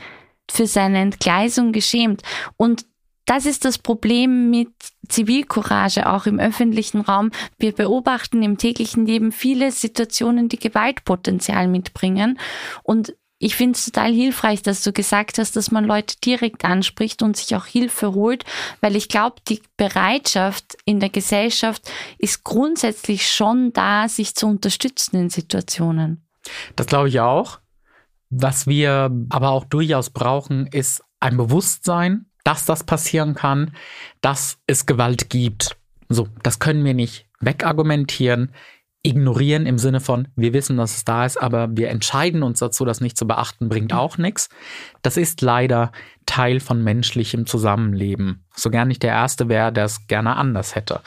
[0.51, 2.23] für seine Entgleisung geschämt.
[2.57, 2.85] Und
[3.25, 4.69] das ist das Problem mit
[5.09, 7.31] Zivilcourage auch im öffentlichen Raum.
[7.59, 12.39] Wir beobachten im täglichen Leben viele Situationen, die Gewaltpotenzial mitbringen.
[12.83, 17.23] Und ich finde es total hilfreich, dass du gesagt hast, dass man Leute direkt anspricht
[17.23, 18.45] und sich auch Hilfe holt,
[18.81, 21.83] weil ich glaube, die Bereitschaft in der Gesellschaft
[22.19, 26.25] ist grundsätzlich schon da, sich zu unterstützen in Situationen.
[26.77, 27.59] Das glaube ich auch.
[28.31, 33.75] Was wir aber auch durchaus brauchen, ist ein Bewusstsein, dass das passieren kann,
[34.21, 35.77] dass es Gewalt gibt.
[36.09, 38.53] So, das können wir nicht wegargumentieren
[39.03, 42.85] ignorieren im Sinne von, wir wissen, dass es da ist, aber wir entscheiden uns dazu,
[42.85, 44.49] das nicht zu beachten, bringt auch nichts.
[45.03, 45.91] Das ist leider
[46.27, 48.45] Teil von menschlichem Zusammenleben.
[48.55, 51.01] So gern ich der Erste wäre, der es gerne anders hätte.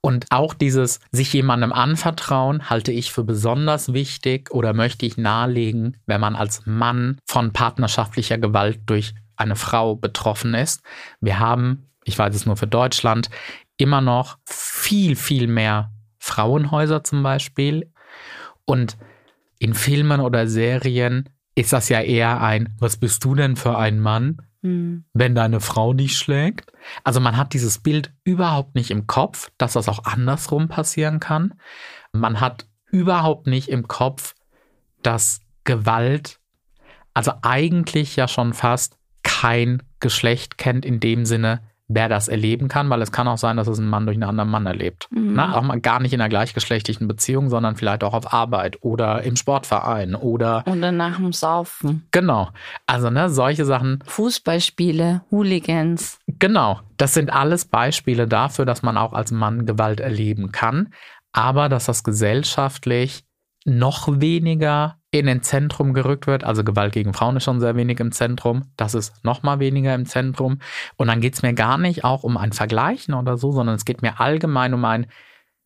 [0.00, 5.96] Und auch dieses sich jemandem anvertrauen halte ich für besonders wichtig oder möchte ich nahelegen,
[6.06, 10.82] wenn man als Mann von partnerschaftlicher Gewalt durch eine Frau betroffen ist.
[11.20, 13.28] Wir haben, ich weiß es nur für Deutschland,
[13.76, 15.90] immer noch viel, viel mehr
[16.28, 17.90] Frauenhäuser zum Beispiel.
[18.64, 18.96] Und
[19.58, 23.98] in Filmen oder Serien ist das ja eher ein, was bist du denn für ein
[23.98, 25.04] Mann, mhm.
[25.12, 26.70] wenn deine Frau dich schlägt?
[27.02, 31.54] Also man hat dieses Bild überhaupt nicht im Kopf, dass das auch andersrum passieren kann.
[32.12, 34.34] Man hat überhaupt nicht im Kopf,
[35.02, 36.38] dass Gewalt,
[37.14, 42.90] also eigentlich ja schon fast kein Geschlecht kennt in dem Sinne, wer das erleben kann,
[42.90, 45.08] weil es kann auch sein, dass es ein Mann durch einen anderen Mann erlebt.
[45.10, 45.32] Mhm.
[45.34, 49.22] Na, auch mal gar nicht in einer gleichgeschlechtlichen Beziehung, sondern vielleicht auch auf Arbeit oder
[49.22, 50.64] im Sportverein oder.
[50.66, 52.06] Oder nach dem Saufen.
[52.10, 52.50] Genau.
[52.86, 54.00] Also, ne, solche Sachen.
[54.06, 56.18] Fußballspiele, Hooligans.
[56.26, 56.80] Genau.
[56.98, 60.92] Das sind alles Beispiele dafür, dass man auch als Mann Gewalt erleben kann,
[61.32, 63.24] aber dass das gesellschaftlich
[63.68, 66.44] noch weniger in den Zentrum gerückt wird.
[66.44, 68.64] Also Gewalt gegen Frauen ist schon sehr wenig im Zentrum.
[68.76, 70.58] Das ist noch mal weniger im Zentrum.
[70.96, 73.84] Und dann geht es mir gar nicht auch um ein Vergleichen oder so, sondern es
[73.84, 75.06] geht mir allgemein um ein,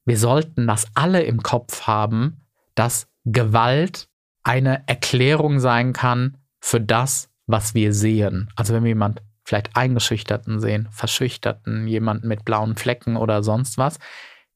[0.05, 2.41] wir sollten das alle im Kopf haben,
[2.75, 4.09] dass Gewalt
[4.43, 8.51] eine Erklärung sein kann für das, was wir sehen.
[8.57, 13.99] Also wenn wir jemand vielleicht eingeschüchterten sehen, verschüchterten, jemanden mit blauen Flecken oder sonst was.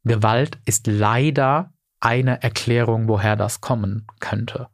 [0.04, 4.68] Gewalt ist leider eine Erklärung, woher das kommen könnte.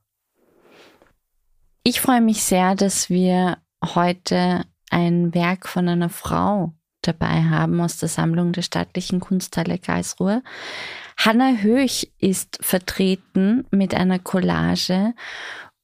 [1.85, 7.99] Ich freue mich sehr, dass wir heute ein Werk von einer Frau dabei haben aus
[7.99, 10.43] der Sammlung der staatlichen Kunsthalle Karlsruhe.
[11.17, 15.15] Hanna Höch ist vertreten mit einer Collage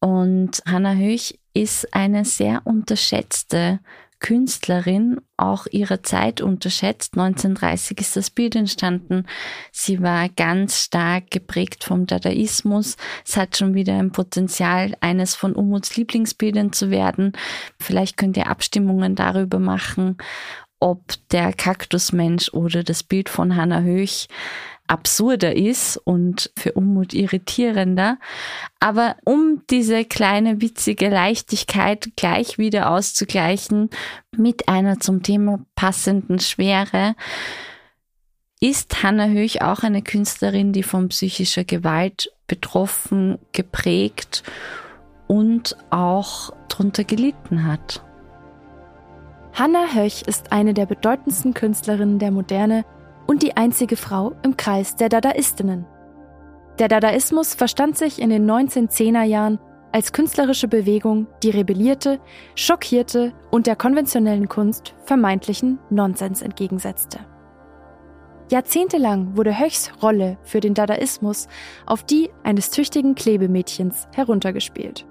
[0.00, 3.80] und Hanna Höch ist eine sehr unterschätzte
[4.20, 7.14] Künstlerin auch ihrer Zeit unterschätzt.
[7.16, 9.26] 1930 ist das Bild entstanden.
[9.70, 12.96] Sie war ganz stark geprägt vom Dadaismus.
[13.26, 17.32] Es hat schon wieder ein Potenzial, eines von Umuts Lieblingsbildern zu werden.
[17.80, 20.16] Vielleicht könnt ihr Abstimmungen darüber machen,
[20.80, 24.28] ob der Kaktusmensch oder das Bild von Hannah Höch
[24.88, 28.18] absurder ist und für Unmut irritierender.
[28.80, 33.90] Aber um diese kleine witzige Leichtigkeit gleich wieder auszugleichen
[34.36, 37.14] mit einer zum Thema passenden Schwere,
[38.60, 44.42] ist Hannah Höch auch eine Künstlerin, die von psychischer Gewalt betroffen, geprägt
[45.28, 48.02] und auch drunter gelitten hat.
[49.52, 52.84] Hannah Höch ist eine der bedeutendsten Künstlerinnen der Moderne
[53.28, 55.86] und die einzige Frau im Kreis der Dadaistinnen.
[56.80, 59.60] Der Dadaismus verstand sich in den 1910er Jahren
[59.92, 62.20] als künstlerische Bewegung, die rebellierte,
[62.54, 67.20] schockierte und der konventionellen Kunst vermeintlichen Nonsens entgegensetzte.
[68.50, 71.48] Jahrzehntelang wurde Höchs Rolle für den Dadaismus
[71.84, 75.06] auf die eines tüchtigen Klebemädchens heruntergespielt.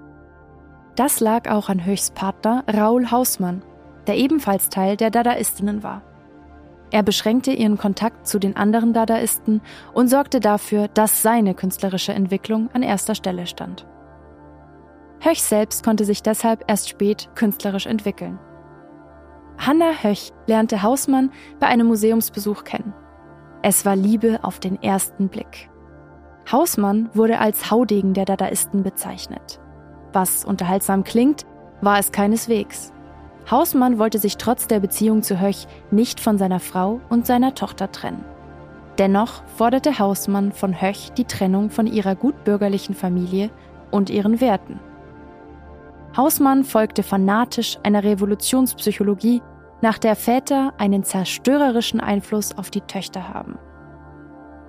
[0.96, 3.62] Das lag auch an Höchs Partner Raoul Hausmann,
[4.08, 6.02] der ebenfalls Teil der Dadaistinnen war.
[6.90, 9.60] Er beschränkte ihren Kontakt zu den anderen Dadaisten
[9.92, 13.86] und sorgte dafür, dass seine künstlerische Entwicklung an erster Stelle stand.
[15.20, 18.38] Höch selbst konnte sich deshalb erst spät künstlerisch entwickeln.
[19.58, 22.94] Hanna Höch lernte Hausmann bei einem Museumsbesuch kennen.
[23.62, 25.68] Es war Liebe auf den ersten Blick.
[26.50, 29.60] Hausmann wurde als Haudegen der Dadaisten bezeichnet.
[30.12, 31.44] Was unterhaltsam klingt,
[31.82, 32.92] war es keineswegs.
[33.50, 37.90] Hausmann wollte sich trotz der Beziehung zu Höch nicht von seiner Frau und seiner Tochter
[37.90, 38.24] trennen.
[38.98, 43.50] Dennoch forderte Hausmann von Höch die Trennung von ihrer gutbürgerlichen Familie
[43.90, 44.80] und ihren Werten.
[46.16, 49.40] Hausmann folgte fanatisch einer Revolutionspsychologie,
[49.80, 53.58] nach der Väter einen zerstörerischen Einfluss auf die Töchter haben.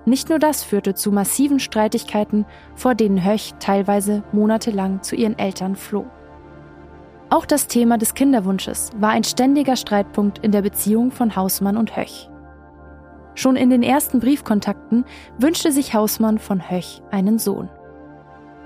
[0.06, 5.76] Nicht nur das führte zu massiven Streitigkeiten, vor denen Höch teilweise monatelang zu ihren Eltern
[5.76, 6.06] floh.
[7.32, 11.96] Auch das Thema des Kinderwunsches war ein ständiger Streitpunkt in der Beziehung von Hausmann und
[11.96, 12.28] Höch.
[13.36, 15.04] Schon in den ersten Briefkontakten
[15.38, 17.70] wünschte sich Hausmann von Höch einen Sohn.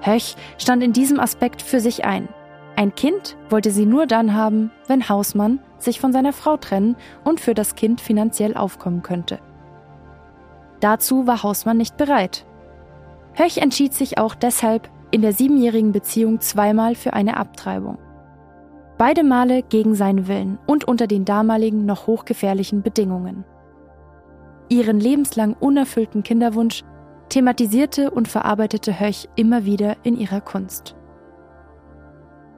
[0.01, 2.29] Höch stand in diesem Aspekt für sich ein.
[2.75, 7.41] Ein Kind wollte sie nur dann haben, wenn Hausmann sich von seiner Frau trennen und
[7.41, 9.41] für das Kind finanziell aufkommen könnte.
[10.81, 12.47] Dazu war Hausmann nicht bereit.
[13.35, 17.99] Höch entschied sich auch deshalb in der siebenjährigen Beziehung zweimal für eine Abtreibung.
[18.97, 23.45] Beide Male gegen seinen Willen und unter den damaligen noch hochgefährlichen Bedingungen.
[24.69, 26.85] Ihren lebenslang unerfüllten Kinderwunsch
[27.29, 30.95] thematisierte und verarbeitete Höch immer wieder in ihrer Kunst.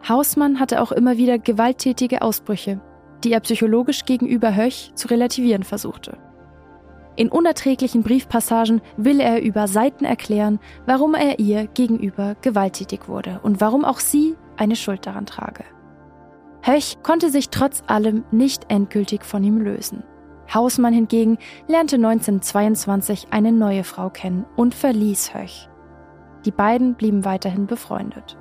[0.07, 2.81] Hausmann hatte auch immer wieder gewalttätige Ausbrüche,
[3.25, 6.19] die er psychologisch gegenüber Höch zu relativieren versuchte.
[7.17, 13.63] In unerträglichen Briefpassagen will er über Seiten erklären, warum er ihr gegenüber gewalttätig wurde und
[13.63, 15.65] warum auch sie eine Schuld daran trage.
[16.67, 20.03] Höch konnte sich trotz allem nicht endgültig von ihm lösen.
[20.53, 21.39] Hausmann hingegen
[21.69, 25.69] lernte 1922 eine neue Frau kennen und verließ Höch.
[26.45, 28.37] Die beiden blieben weiterhin befreundet.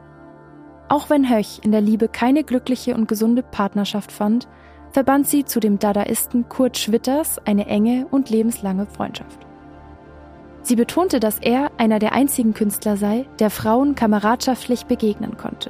[0.89, 4.47] Auch wenn Höch in der Liebe keine glückliche und gesunde Partnerschaft fand,
[4.89, 9.45] verband sie zu dem Dadaisten Kurt Schwitters eine enge und lebenslange Freundschaft.
[10.63, 15.69] Sie betonte, dass er einer der einzigen Künstler sei, der Frauen kameradschaftlich begegnen konnte.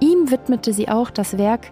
[0.00, 1.70] Ihm widmete sie auch das Werk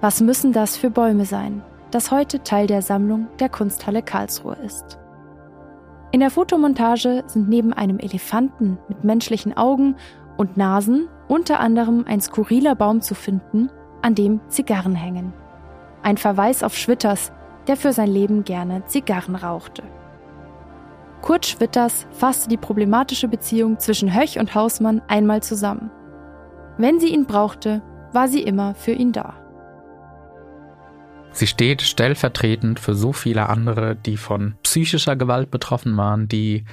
[0.00, 4.98] Was müssen das für Bäume sein, das heute Teil der Sammlung der Kunsthalle Karlsruhe ist.
[6.10, 9.94] In der Fotomontage sind neben einem Elefanten mit menschlichen Augen
[10.36, 13.70] und Nasen unter anderem ein skurriler Baum zu finden,
[14.02, 15.32] an dem Zigarren hängen.
[16.02, 17.32] Ein Verweis auf Schwitters,
[17.68, 19.84] der für sein Leben gerne Zigarren rauchte.
[21.22, 25.92] Kurt Schwitters fasste die problematische Beziehung zwischen Höch und Hausmann einmal zusammen.
[26.78, 29.34] Wenn sie ihn brauchte, war sie immer für ihn da.
[31.32, 36.64] Sie steht stellvertretend für so viele andere, die von psychischer Gewalt betroffen waren, die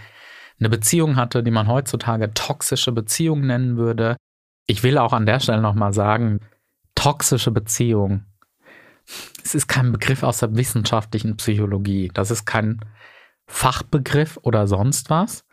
[0.59, 4.17] eine Beziehung hatte, die man heutzutage toxische Beziehung nennen würde.
[4.67, 6.41] Ich will auch an der Stelle nochmal sagen,
[6.95, 8.25] toxische Beziehung.
[9.43, 12.11] Es ist kein Begriff aus der wissenschaftlichen Psychologie.
[12.13, 12.79] Das ist kein
[13.47, 15.45] Fachbegriff oder sonst was.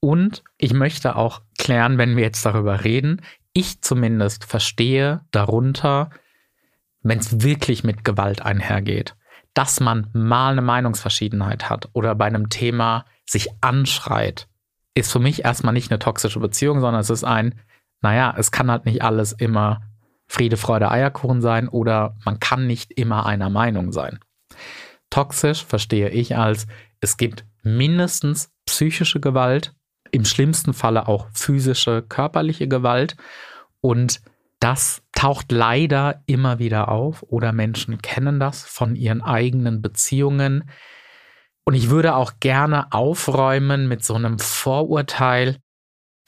[0.00, 3.20] Und ich möchte auch klären, wenn wir jetzt darüber reden,
[3.52, 6.10] ich zumindest verstehe darunter,
[7.02, 9.16] wenn es wirklich mit Gewalt einhergeht,
[9.54, 14.48] dass man mal eine Meinungsverschiedenheit hat oder bei einem Thema sich anschreit,
[14.94, 17.60] ist für mich erstmal nicht eine toxische Beziehung, sondern es ist ein,
[18.00, 19.82] naja, es kann halt nicht alles immer
[20.26, 24.18] Friede, Freude, Eierkuchen sein oder man kann nicht immer einer Meinung sein.
[25.10, 26.66] Toxisch verstehe ich als,
[27.00, 29.74] es gibt mindestens psychische Gewalt
[30.12, 33.16] im schlimmsten Falle auch physische, körperliche Gewalt.
[33.80, 34.20] Und
[34.60, 40.70] das taucht leider immer wieder auf oder Menschen kennen das von ihren eigenen Beziehungen.
[41.64, 45.56] Und ich würde auch gerne aufräumen mit so einem Vorurteil.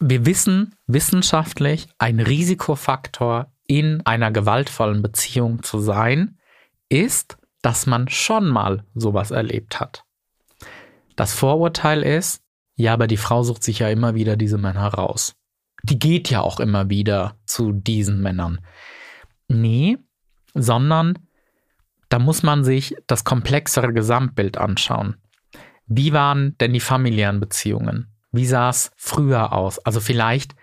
[0.00, 6.38] Wir wissen wissenschaftlich, ein Risikofaktor in einer gewaltvollen Beziehung zu sein,
[6.88, 10.04] ist, dass man schon mal sowas erlebt hat.
[11.16, 12.43] Das Vorurteil ist,
[12.76, 15.34] ja, aber die Frau sucht sich ja immer wieder diese Männer raus.
[15.82, 18.60] Die geht ja auch immer wieder zu diesen Männern.
[19.48, 19.98] Nee,
[20.54, 21.18] sondern
[22.08, 25.16] da muss man sich das komplexere Gesamtbild anschauen.
[25.86, 28.08] Wie waren denn die familiären Beziehungen?
[28.32, 29.78] Wie sah es früher aus?
[29.80, 30.54] Also vielleicht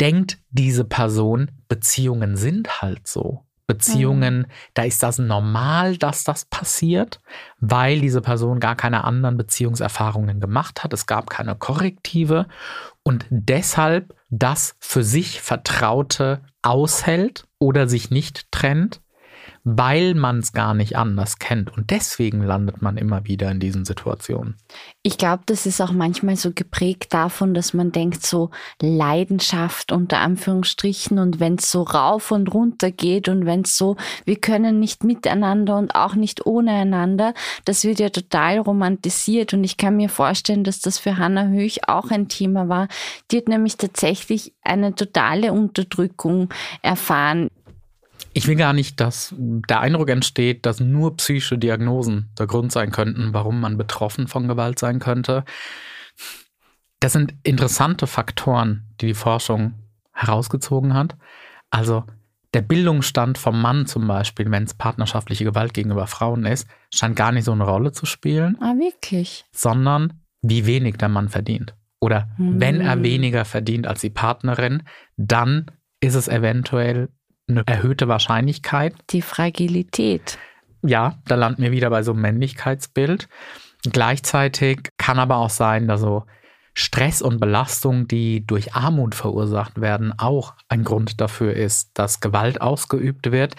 [0.00, 3.45] denkt diese Person, Beziehungen sind halt so.
[3.66, 4.46] Beziehungen, mhm.
[4.74, 7.20] da ist das normal, dass das passiert,
[7.58, 10.92] weil diese Person gar keine anderen Beziehungserfahrungen gemacht hat.
[10.92, 12.46] Es gab keine Korrektive
[13.02, 19.00] und deshalb das für sich Vertraute aushält oder sich nicht trennt
[19.68, 21.76] weil man es gar nicht anders kennt.
[21.76, 24.54] Und deswegen landet man immer wieder in diesen Situationen.
[25.02, 28.50] Ich glaube, das ist auch manchmal so geprägt davon, dass man denkt, so
[28.80, 33.96] Leidenschaft unter Anführungsstrichen und wenn es so rauf und runter geht und wenn es so,
[34.24, 39.64] wir können nicht miteinander und auch nicht ohne einander, das wird ja total romantisiert und
[39.64, 42.86] ich kann mir vorstellen, dass das für Hannah Höch auch ein Thema war.
[43.32, 46.50] Die hat nämlich tatsächlich eine totale Unterdrückung
[46.82, 47.50] erfahren.
[48.36, 52.90] Ich will gar nicht, dass der Eindruck entsteht, dass nur psychische Diagnosen der Grund sein
[52.90, 55.42] könnten, warum man betroffen von Gewalt sein könnte.
[57.00, 59.72] Das sind interessante Faktoren, die die Forschung
[60.12, 61.16] herausgezogen hat.
[61.70, 62.04] Also
[62.52, 67.32] der Bildungsstand vom Mann zum Beispiel, wenn es partnerschaftliche Gewalt gegenüber Frauen ist, scheint gar
[67.32, 68.58] nicht so eine Rolle zu spielen.
[68.60, 69.46] Ah, wirklich?
[69.52, 71.74] Sondern wie wenig der Mann verdient.
[72.00, 72.60] Oder hm.
[72.60, 74.82] wenn er weniger verdient als die Partnerin,
[75.16, 75.70] dann
[76.00, 77.08] ist es eventuell
[77.48, 78.94] eine erhöhte Wahrscheinlichkeit.
[79.10, 80.38] Die Fragilität.
[80.82, 83.28] Ja, da landen wir wieder bei so einem Männlichkeitsbild.
[83.84, 86.24] Gleichzeitig kann aber auch sein, dass so
[86.74, 92.60] Stress und Belastung, die durch Armut verursacht werden, auch ein Grund dafür ist, dass Gewalt
[92.60, 93.56] ausgeübt wird.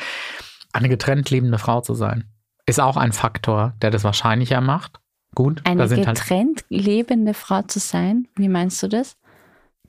[0.72, 2.26] Eine getrennt lebende Frau zu sein,
[2.68, 5.00] ist auch ein Faktor, der das wahrscheinlicher macht.
[5.34, 9.18] Gut, Eine halt getrennt lebende Frau zu sein, wie meinst du das?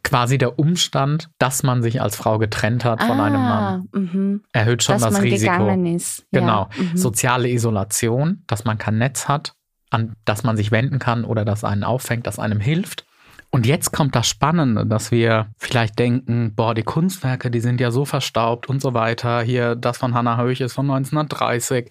[0.02, 4.42] Quasi der Umstand, dass man sich als Frau getrennt hat von einem Mann, Mhm.
[4.52, 5.52] erhöht schon Dass das man Risiko.
[5.58, 6.24] gegangen ist.
[6.32, 6.40] Ja.
[6.40, 6.68] Genau.
[6.76, 6.96] Mhm.
[6.96, 9.54] Soziale Isolation, dass man kein Netz hat,
[9.90, 13.04] an das man sich wenden kann oder das einen auffängt, das einem hilft.
[13.50, 17.90] Und jetzt kommt das Spannende, dass wir vielleicht denken, boah, die Kunstwerke, die sind ja
[17.90, 19.40] so verstaubt und so weiter.
[19.40, 21.90] Hier, das von Hannah Höch ist von 1930.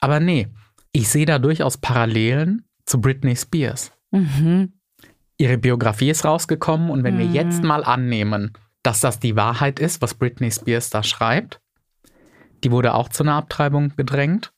[0.00, 0.48] Aber nee,
[0.90, 3.92] ich sehe da durchaus Parallelen zu Britney Spears.
[4.10, 4.72] Mhm.
[5.38, 7.34] Ihre Biografie ist rausgekommen und wenn wir Mhm.
[7.34, 11.60] jetzt mal annehmen, dass das die Wahrheit ist, was Britney Spears da schreibt,
[12.64, 14.52] die wurde auch zu einer Abtreibung gedrängt.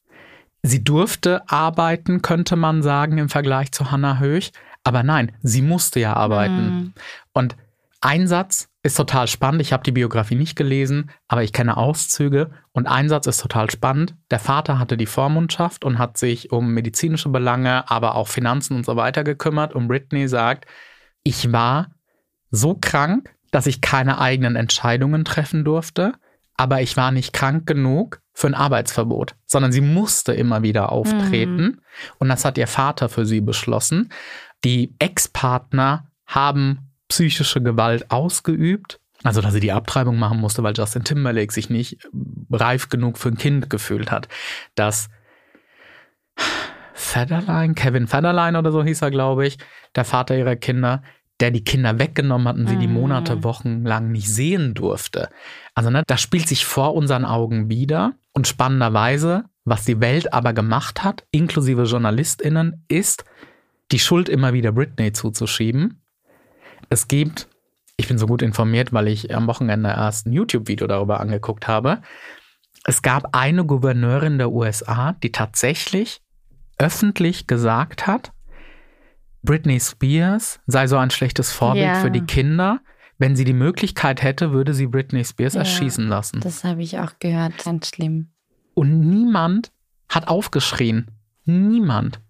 [0.63, 4.53] Sie durfte arbeiten, könnte man sagen, im Vergleich zu Hannah Höch.
[4.85, 6.65] Aber nein, sie musste ja arbeiten.
[6.71, 6.93] Mhm.
[7.33, 7.57] Und
[8.01, 9.61] ein Satz ist total spannend.
[9.61, 12.51] Ich habe die Biografie nicht gelesen, aber ich kenne Auszüge.
[12.73, 14.15] Und ein Satz ist total spannend.
[14.31, 18.87] Der Vater hatte die Vormundschaft und hat sich um medizinische Belange, aber auch Finanzen und
[18.87, 19.75] so weiter gekümmert.
[19.75, 20.67] Und Britney sagt,
[21.25, 21.91] ich war
[22.51, 26.13] so krank, dass ich keine eigenen Entscheidungen treffen durfte,
[26.57, 31.81] aber ich war nicht krank genug für ein Arbeitsverbot, sondern sie musste immer wieder auftreten.
[32.19, 34.13] Und das hat ihr Vater für sie beschlossen.
[34.65, 39.01] Die Ex-Partner haben psychische Gewalt ausgeübt.
[39.25, 42.09] Also, dass sie die Abtreibung machen musste, weil Justin Timberlake sich nicht
[42.53, 44.29] reif genug für ein Kind gefühlt hat.
[44.77, 45.09] Dass
[46.95, 49.59] Federline, Kevin Federline oder so hieß er, glaube ich,
[49.97, 51.03] der Vater ihrer Kinder,
[51.41, 52.95] der die Kinder weggenommen hat und sie die Mhm.
[52.95, 55.29] Monate, Wochen lang nicht sehen durfte.
[55.75, 58.15] Also, ne, das spielt sich vor unseren Augen wieder.
[58.33, 63.25] Und spannenderweise, was die Welt aber gemacht hat, inklusive JournalistInnen, ist,
[63.91, 66.03] die Schuld immer wieder Britney zuzuschieben.
[66.89, 67.49] Es gibt,
[67.97, 72.01] ich bin so gut informiert, weil ich am Wochenende erst ein YouTube-Video darüber angeguckt habe.
[72.85, 76.21] Es gab eine Gouverneurin der USA, die tatsächlich
[76.79, 78.33] öffentlich gesagt hat,
[79.43, 81.95] Britney Spears sei so ein schlechtes Vorbild Ja.
[82.01, 82.81] für die Kinder.
[83.19, 85.61] Wenn sie die Möglichkeit hätte, würde sie Britney Spears Ja.
[85.61, 86.41] erschießen lassen.
[86.41, 87.65] Das habe ich auch gehört.
[87.65, 88.31] Ganz schlimm.
[88.75, 89.73] Und niemand
[90.09, 91.11] hat aufgeschrien.
[91.45, 92.21] Niemand.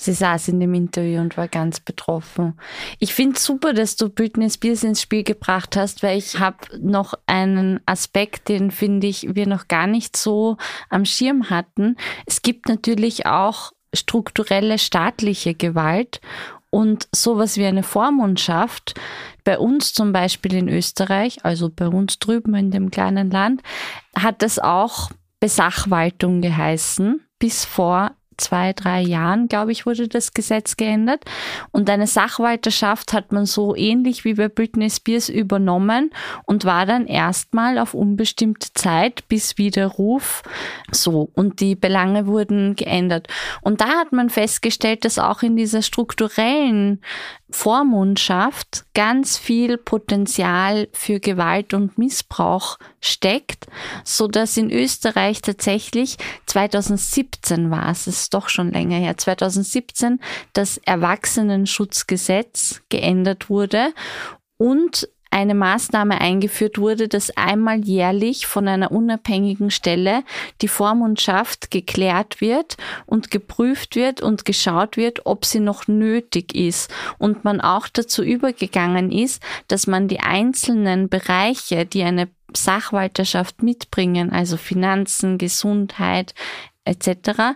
[0.00, 2.58] Sie saß in dem Interview und war ganz betroffen.
[3.00, 7.14] Ich finde super, dass du Britney Spears ins Spiel gebracht hast, weil ich habe noch
[7.26, 10.56] einen Aspekt, den finde ich wir noch gar nicht so
[10.88, 11.96] am Schirm hatten.
[12.26, 16.20] Es gibt natürlich auch strukturelle staatliche Gewalt
[16.70, 18.94] und sowas wie eine Vormundschaft.
[19.42, 23.62] Bei uns zum Beispiel in Österreich, also bei uns drüben in dem kleinen Land,
[24.14, 27.20] hat das auch Besachwaltung geheißen.
[27.38, 31.24] Bis vor zwei, drei Jahren, glaube ich, wurde das Gesetz geändert.
[31.72, 36.10] Und eine Sachwalterschaft hat man so ähnlich wie bei Britney Spears übernommen
[36.46, 40.42] und war dann erstmal auf unbestimmte Zeit bis Widerruf
[40.90, 41.30] so.
[41.34, 43.28] Und die Belange wurden geändert.
[43.60, 47.00] Und da hat man festgestellt, dass auch in dieser strukturellen
[47.50, 53.66] Vormundschaft ganz viel Potenzial für Gewalt und Missbrauch steckt,
[54.04, 60.20] so dass in Österreich tatsächlich 2017 war es, ist doch schon länger her, 2017
[60.52, 63.94] das Erwachsenenschutzgesetz geändert wurde
[64.58, 70.24] und eine Maßnahme eingeführt wurde, dass einmal jährlich von einer unabhängigen Stelle
[70.60, 72.76] die Vormundschaft geklärt wird
[73.06, 76.92] und geprüft wird und geschaut wird, ob sie noch nötig ist.
[77.16, 84.32] Und man auch dazu übergegangen ist, dass man die einzelnen Bereiche, die eine Sachwalterschaft mitbringen,
[84.32, 86.34] also Finanzen, Gesundheit
[86.88, 87.54] etc.,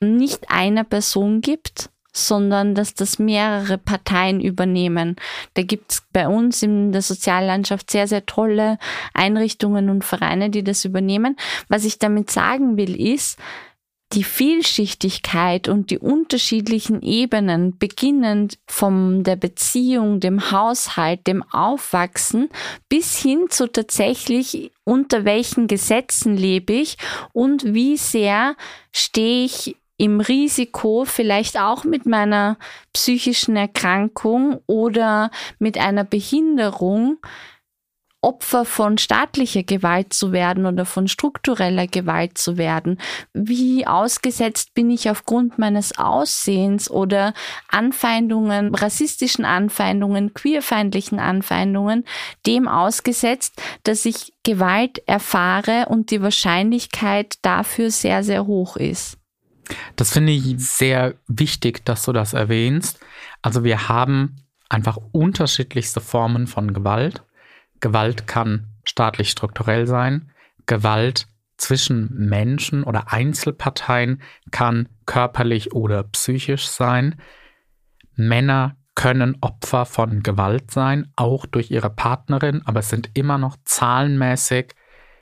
[0.00, 5.16] nicht einer Person gibt, sondern dass das mehrere Parteien übernehmen.
[5.54, 8.78] Da gibt's bei uns in der Soziallandschaft sehr, sehr tolle
[9.12, 11.36] Einrichtungen und Vereine, die das übernehmen.
[11.68, 13.38] Was ich damit sagen will, ist,
[14.12, 22.48] die Vielschichtigkeit und die unterschiedlichen Ebenen, beginnend von der Beziehung, dem Haushalt, dem Aufwachsen
[22.88, 26.96] bis hin zu tatsächlich, unter welchen Gesetzen lebe ich
[27.32, 28.54] und wie sehr
[28.92, 32.58] stehe ich im Risiko, vielleicht auch mit meiner
[32.92, 37.18] psychischen Erkrankung oder mit einer Behinderung,
[38.24, 42.98] Opfer von staatlicher Gewalt zu werden oder von struktureller Gewalt zu werden?
[43.34, 47.34] Wie ausgesetzt bin ich aufgrund meines Aussehens oder
[47.68, 52.04] Anfeindungen, rassistischen Anfeindungen, queerfeindlichen Anfeindungen
[52.46, 59.18] dem ausgesetzt, dass ich Gewalt erfahre und die Wahrscheinlichkeit dafür sehr, sehr hoch ist?
[59.96, 63.00] Das finde ich sehr wichtig, dass du das erwähnst.
[63.42, 64.36] Also wir haben
[64.70, 67.22] einfach unterschiedlichste Formen von Gewalt.
[67.80, 70.30] Gewalt kann staatlich strukturell sein.
[70.66, 77.20] Gewalt zwischen Menschen oder Einzelparteien kann körperlich oder psychisch sein.
[78.16, 83.56] Männer können Opfer von Gewalt sein, auch durch ihre Partnerin, aber es sind immer noch
[83.64, 84.74] zahlenmäßig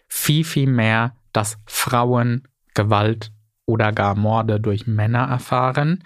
[0.08, 3.32] viel, viel mehr, dass Frauen Gewalt
[3.64, 6.04] oder gar Morde durch Männer erfahren.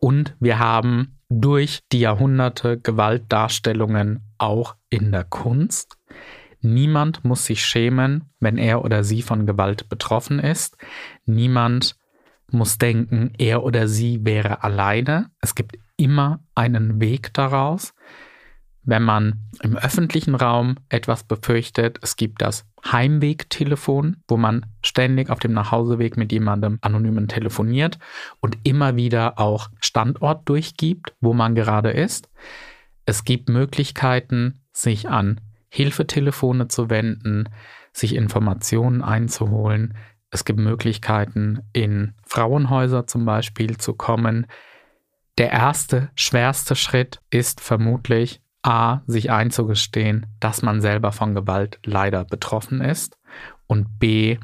[0.00, 5.98] Und wir haben durch die Jahrhunderte Gewaltdarstellungen auch in der Kunst.
[6.60, 10.76] Niemand muss sich schämen, wenn er oder sie von Gewalt betroffen ist.
[11.24, 11.96] Niemand
[12.50, 15.30] muss denken, er oder sie wäre alleine.
[15.40, 17.94] Es gibt immer einen Weg daraus.
[18.88, 25.40] Wenn man im öffentlichen Raum etwas befürchtet, es gibt das Heimwegtelefon, wo man ständig auf
[25.40, 27.98] dem Nachhauseweg mit jemandem anonymen telefoniert
[28.40, 32.30] und immer wieder auch Standort durchgibt, wo man gerade ist.
[33.06, 37.48] Es gibt Möglichkeiten, sich an Hilfetelefone zu wenden,
[37.92, 39.94] sich Informationen einzuholen.
[40.30, 44.46] Es gibt Möglichkeiten, in Frauenhäuser zum Beispiel zu kommen.
[45.38, 52.24] Der erste, schwerste Schritt ist vermutlich, A, sich einzugestehen, dass man selber von Gewalt leider
[52.24, 53.16] betroffen ist
[53.68, 54.38] und B,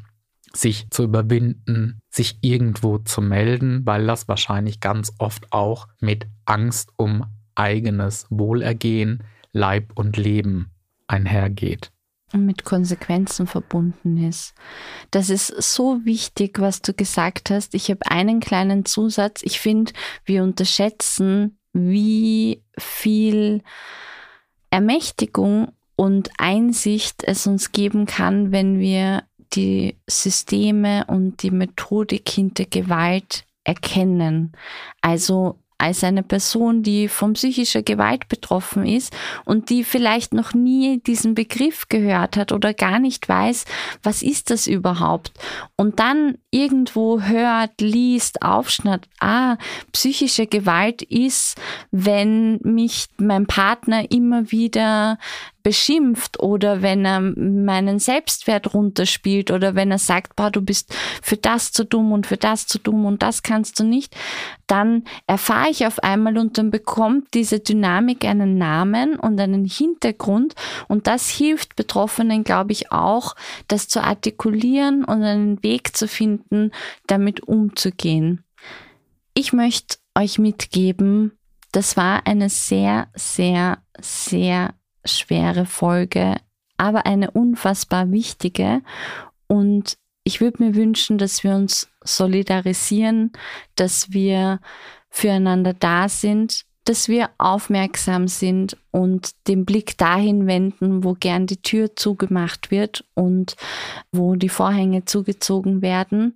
[0.55, 6.91] sich zu überwinden, sich irgendwo zu melden, weil das wahrscheinlich ganz oft auch mit Angst
[6.95, 10.71] um eigenes Wohlergehen, Leib und Leben
[11.07, 11.91] einhergeht.
[12.31, 14.53] Und mit Konsequenzen verbunden ist.
[15.11, 17.75] Das ist so wichtig, was du gesagt hast.
[17.75, 19.41] Ich habe einen kleinen Zusatz.
[19.43, 19.91] Ich finde,
[20.25, 23.61] wir unterschätzen, wie viel
[24.69, 32.65] Ermächtigung und Einsicht es uns geben kann, wenn wir die Systeme und die Methodik hinter
[32.65, 34.53] Gewalt erkennen.
[35.01, 39.13] Also als eine Person, die von psychischer Gewalt betroffen ist
[39.45, 43.65] und die vielleicht noch nie diesen Begriff gehört hat oder gar nicht weiß,
[44.01, 45.31] was ist das überhaupt.
[45.75, 49.57] Und dann irgendwo hört, liest, aufschnappt, ah,
[49.91, 51.57] psychische Gewalt ist,
[51.91, 55.17] wenn mich mein Partner immer wieder
[55.63, 61.37] beschimpft oder wenn er meinen Selbstwert runterspielt oder wenn er sagt, boah, du bist für
[61.37, 64.15] das zu dumm und für das zu dumm und das kannst du nicht,
[64.67, 70.53] dann erfahre ich auf einmal und dann bekommt diese Dynamik einen Namen und einen Hintergrund
[70.89, 73.35] und das hilft Betroffenen, glaube ich, auch,
[73.69, 76.71] das zu artikulieren und einen Weg zu finden,
[77.07, 78.43] damit umzugehen.
[79.33, 81.31] Ich möchte euch mitgeben,
[81.71, 84.75] das war eine sehr, sehr, sehr
[85.05, 86.37] schwere Folge,
[86.77, 88.81] aber eine unfassbar wichtige.
[89.47, 93.31] Und ich würde mir wünschen, dass wir uns solidarisieren,
[93.75, 94.59] dass wir
[95.09, 101.61] füreinander da sind, dass wir aufmerksam sind und den Blick dahin wenden, wo gern die
[101.61, 103.55] Tür zugemacht wird und
[104.11, 106.35] wo die Vorhänge zugezogen werden.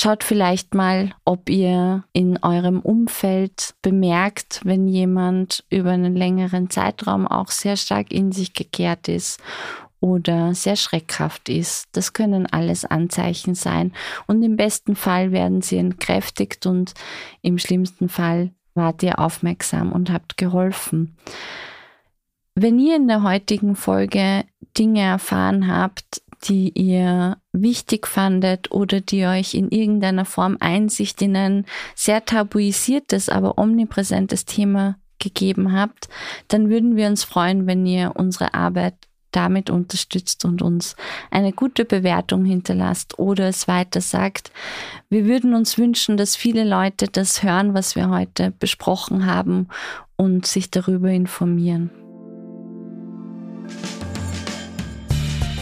[0.00, 7.26] Schaut vielleicht mal, ob ihr in eurem Umfeld bemerkt, wenn jemand über einen längeren Zeitraum
[7.26, 9.40] auch sehr stark in sich gekehrt ist
[9.98, 11.88] oder sehr schreckhaft ist.
[11.90, 13.92] Das können alles Anzeichen sein.
[14.28, 16.94] Und im besten Fall werden sie entkräftigt und
[17.42, 21.16] im schlimmsten Fall wart ihr aufmerksam und habt geholfen.
[22.54, 24.44] Wenn ihr in der heutigen Folge
[24.78, 31.36] Dinge erfahren habt, die ihr wichtig fandet oder die euch in irgendeiner Form Einsicht in
[31.36, 36.08] ein sehr tabuisiertes, aber omnipräsentes Thema gegeben habt,
[36.48, 38.94] dann würden wir uns freuen, wenn ihr unsere Arbeit
[39.32, 40.96] damit unterstützt und uns
[41.30, 44.50] eine gute Bewertung hinterlasst oder es weiter sagt.
[45.10, 49.68] Wir würden uns wünschen, dass viele Leute das hören, was wir heute besprochen haben
[50.16, 51.90] und sich darüber informieren.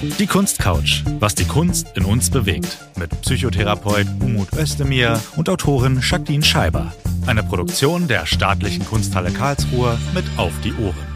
[0.03, 2.79] Die Kunstcouch, was die Kunst in uns bewegt.
[2.99, 6.93] Mit Psychotherapeut Umut Özdemir und Autorin Jacqueline Scheiber.
[7.27, 11.16] Eine Produktion der Staatlichen Kunsthalle Karlsruhe mit Auf die Ohren.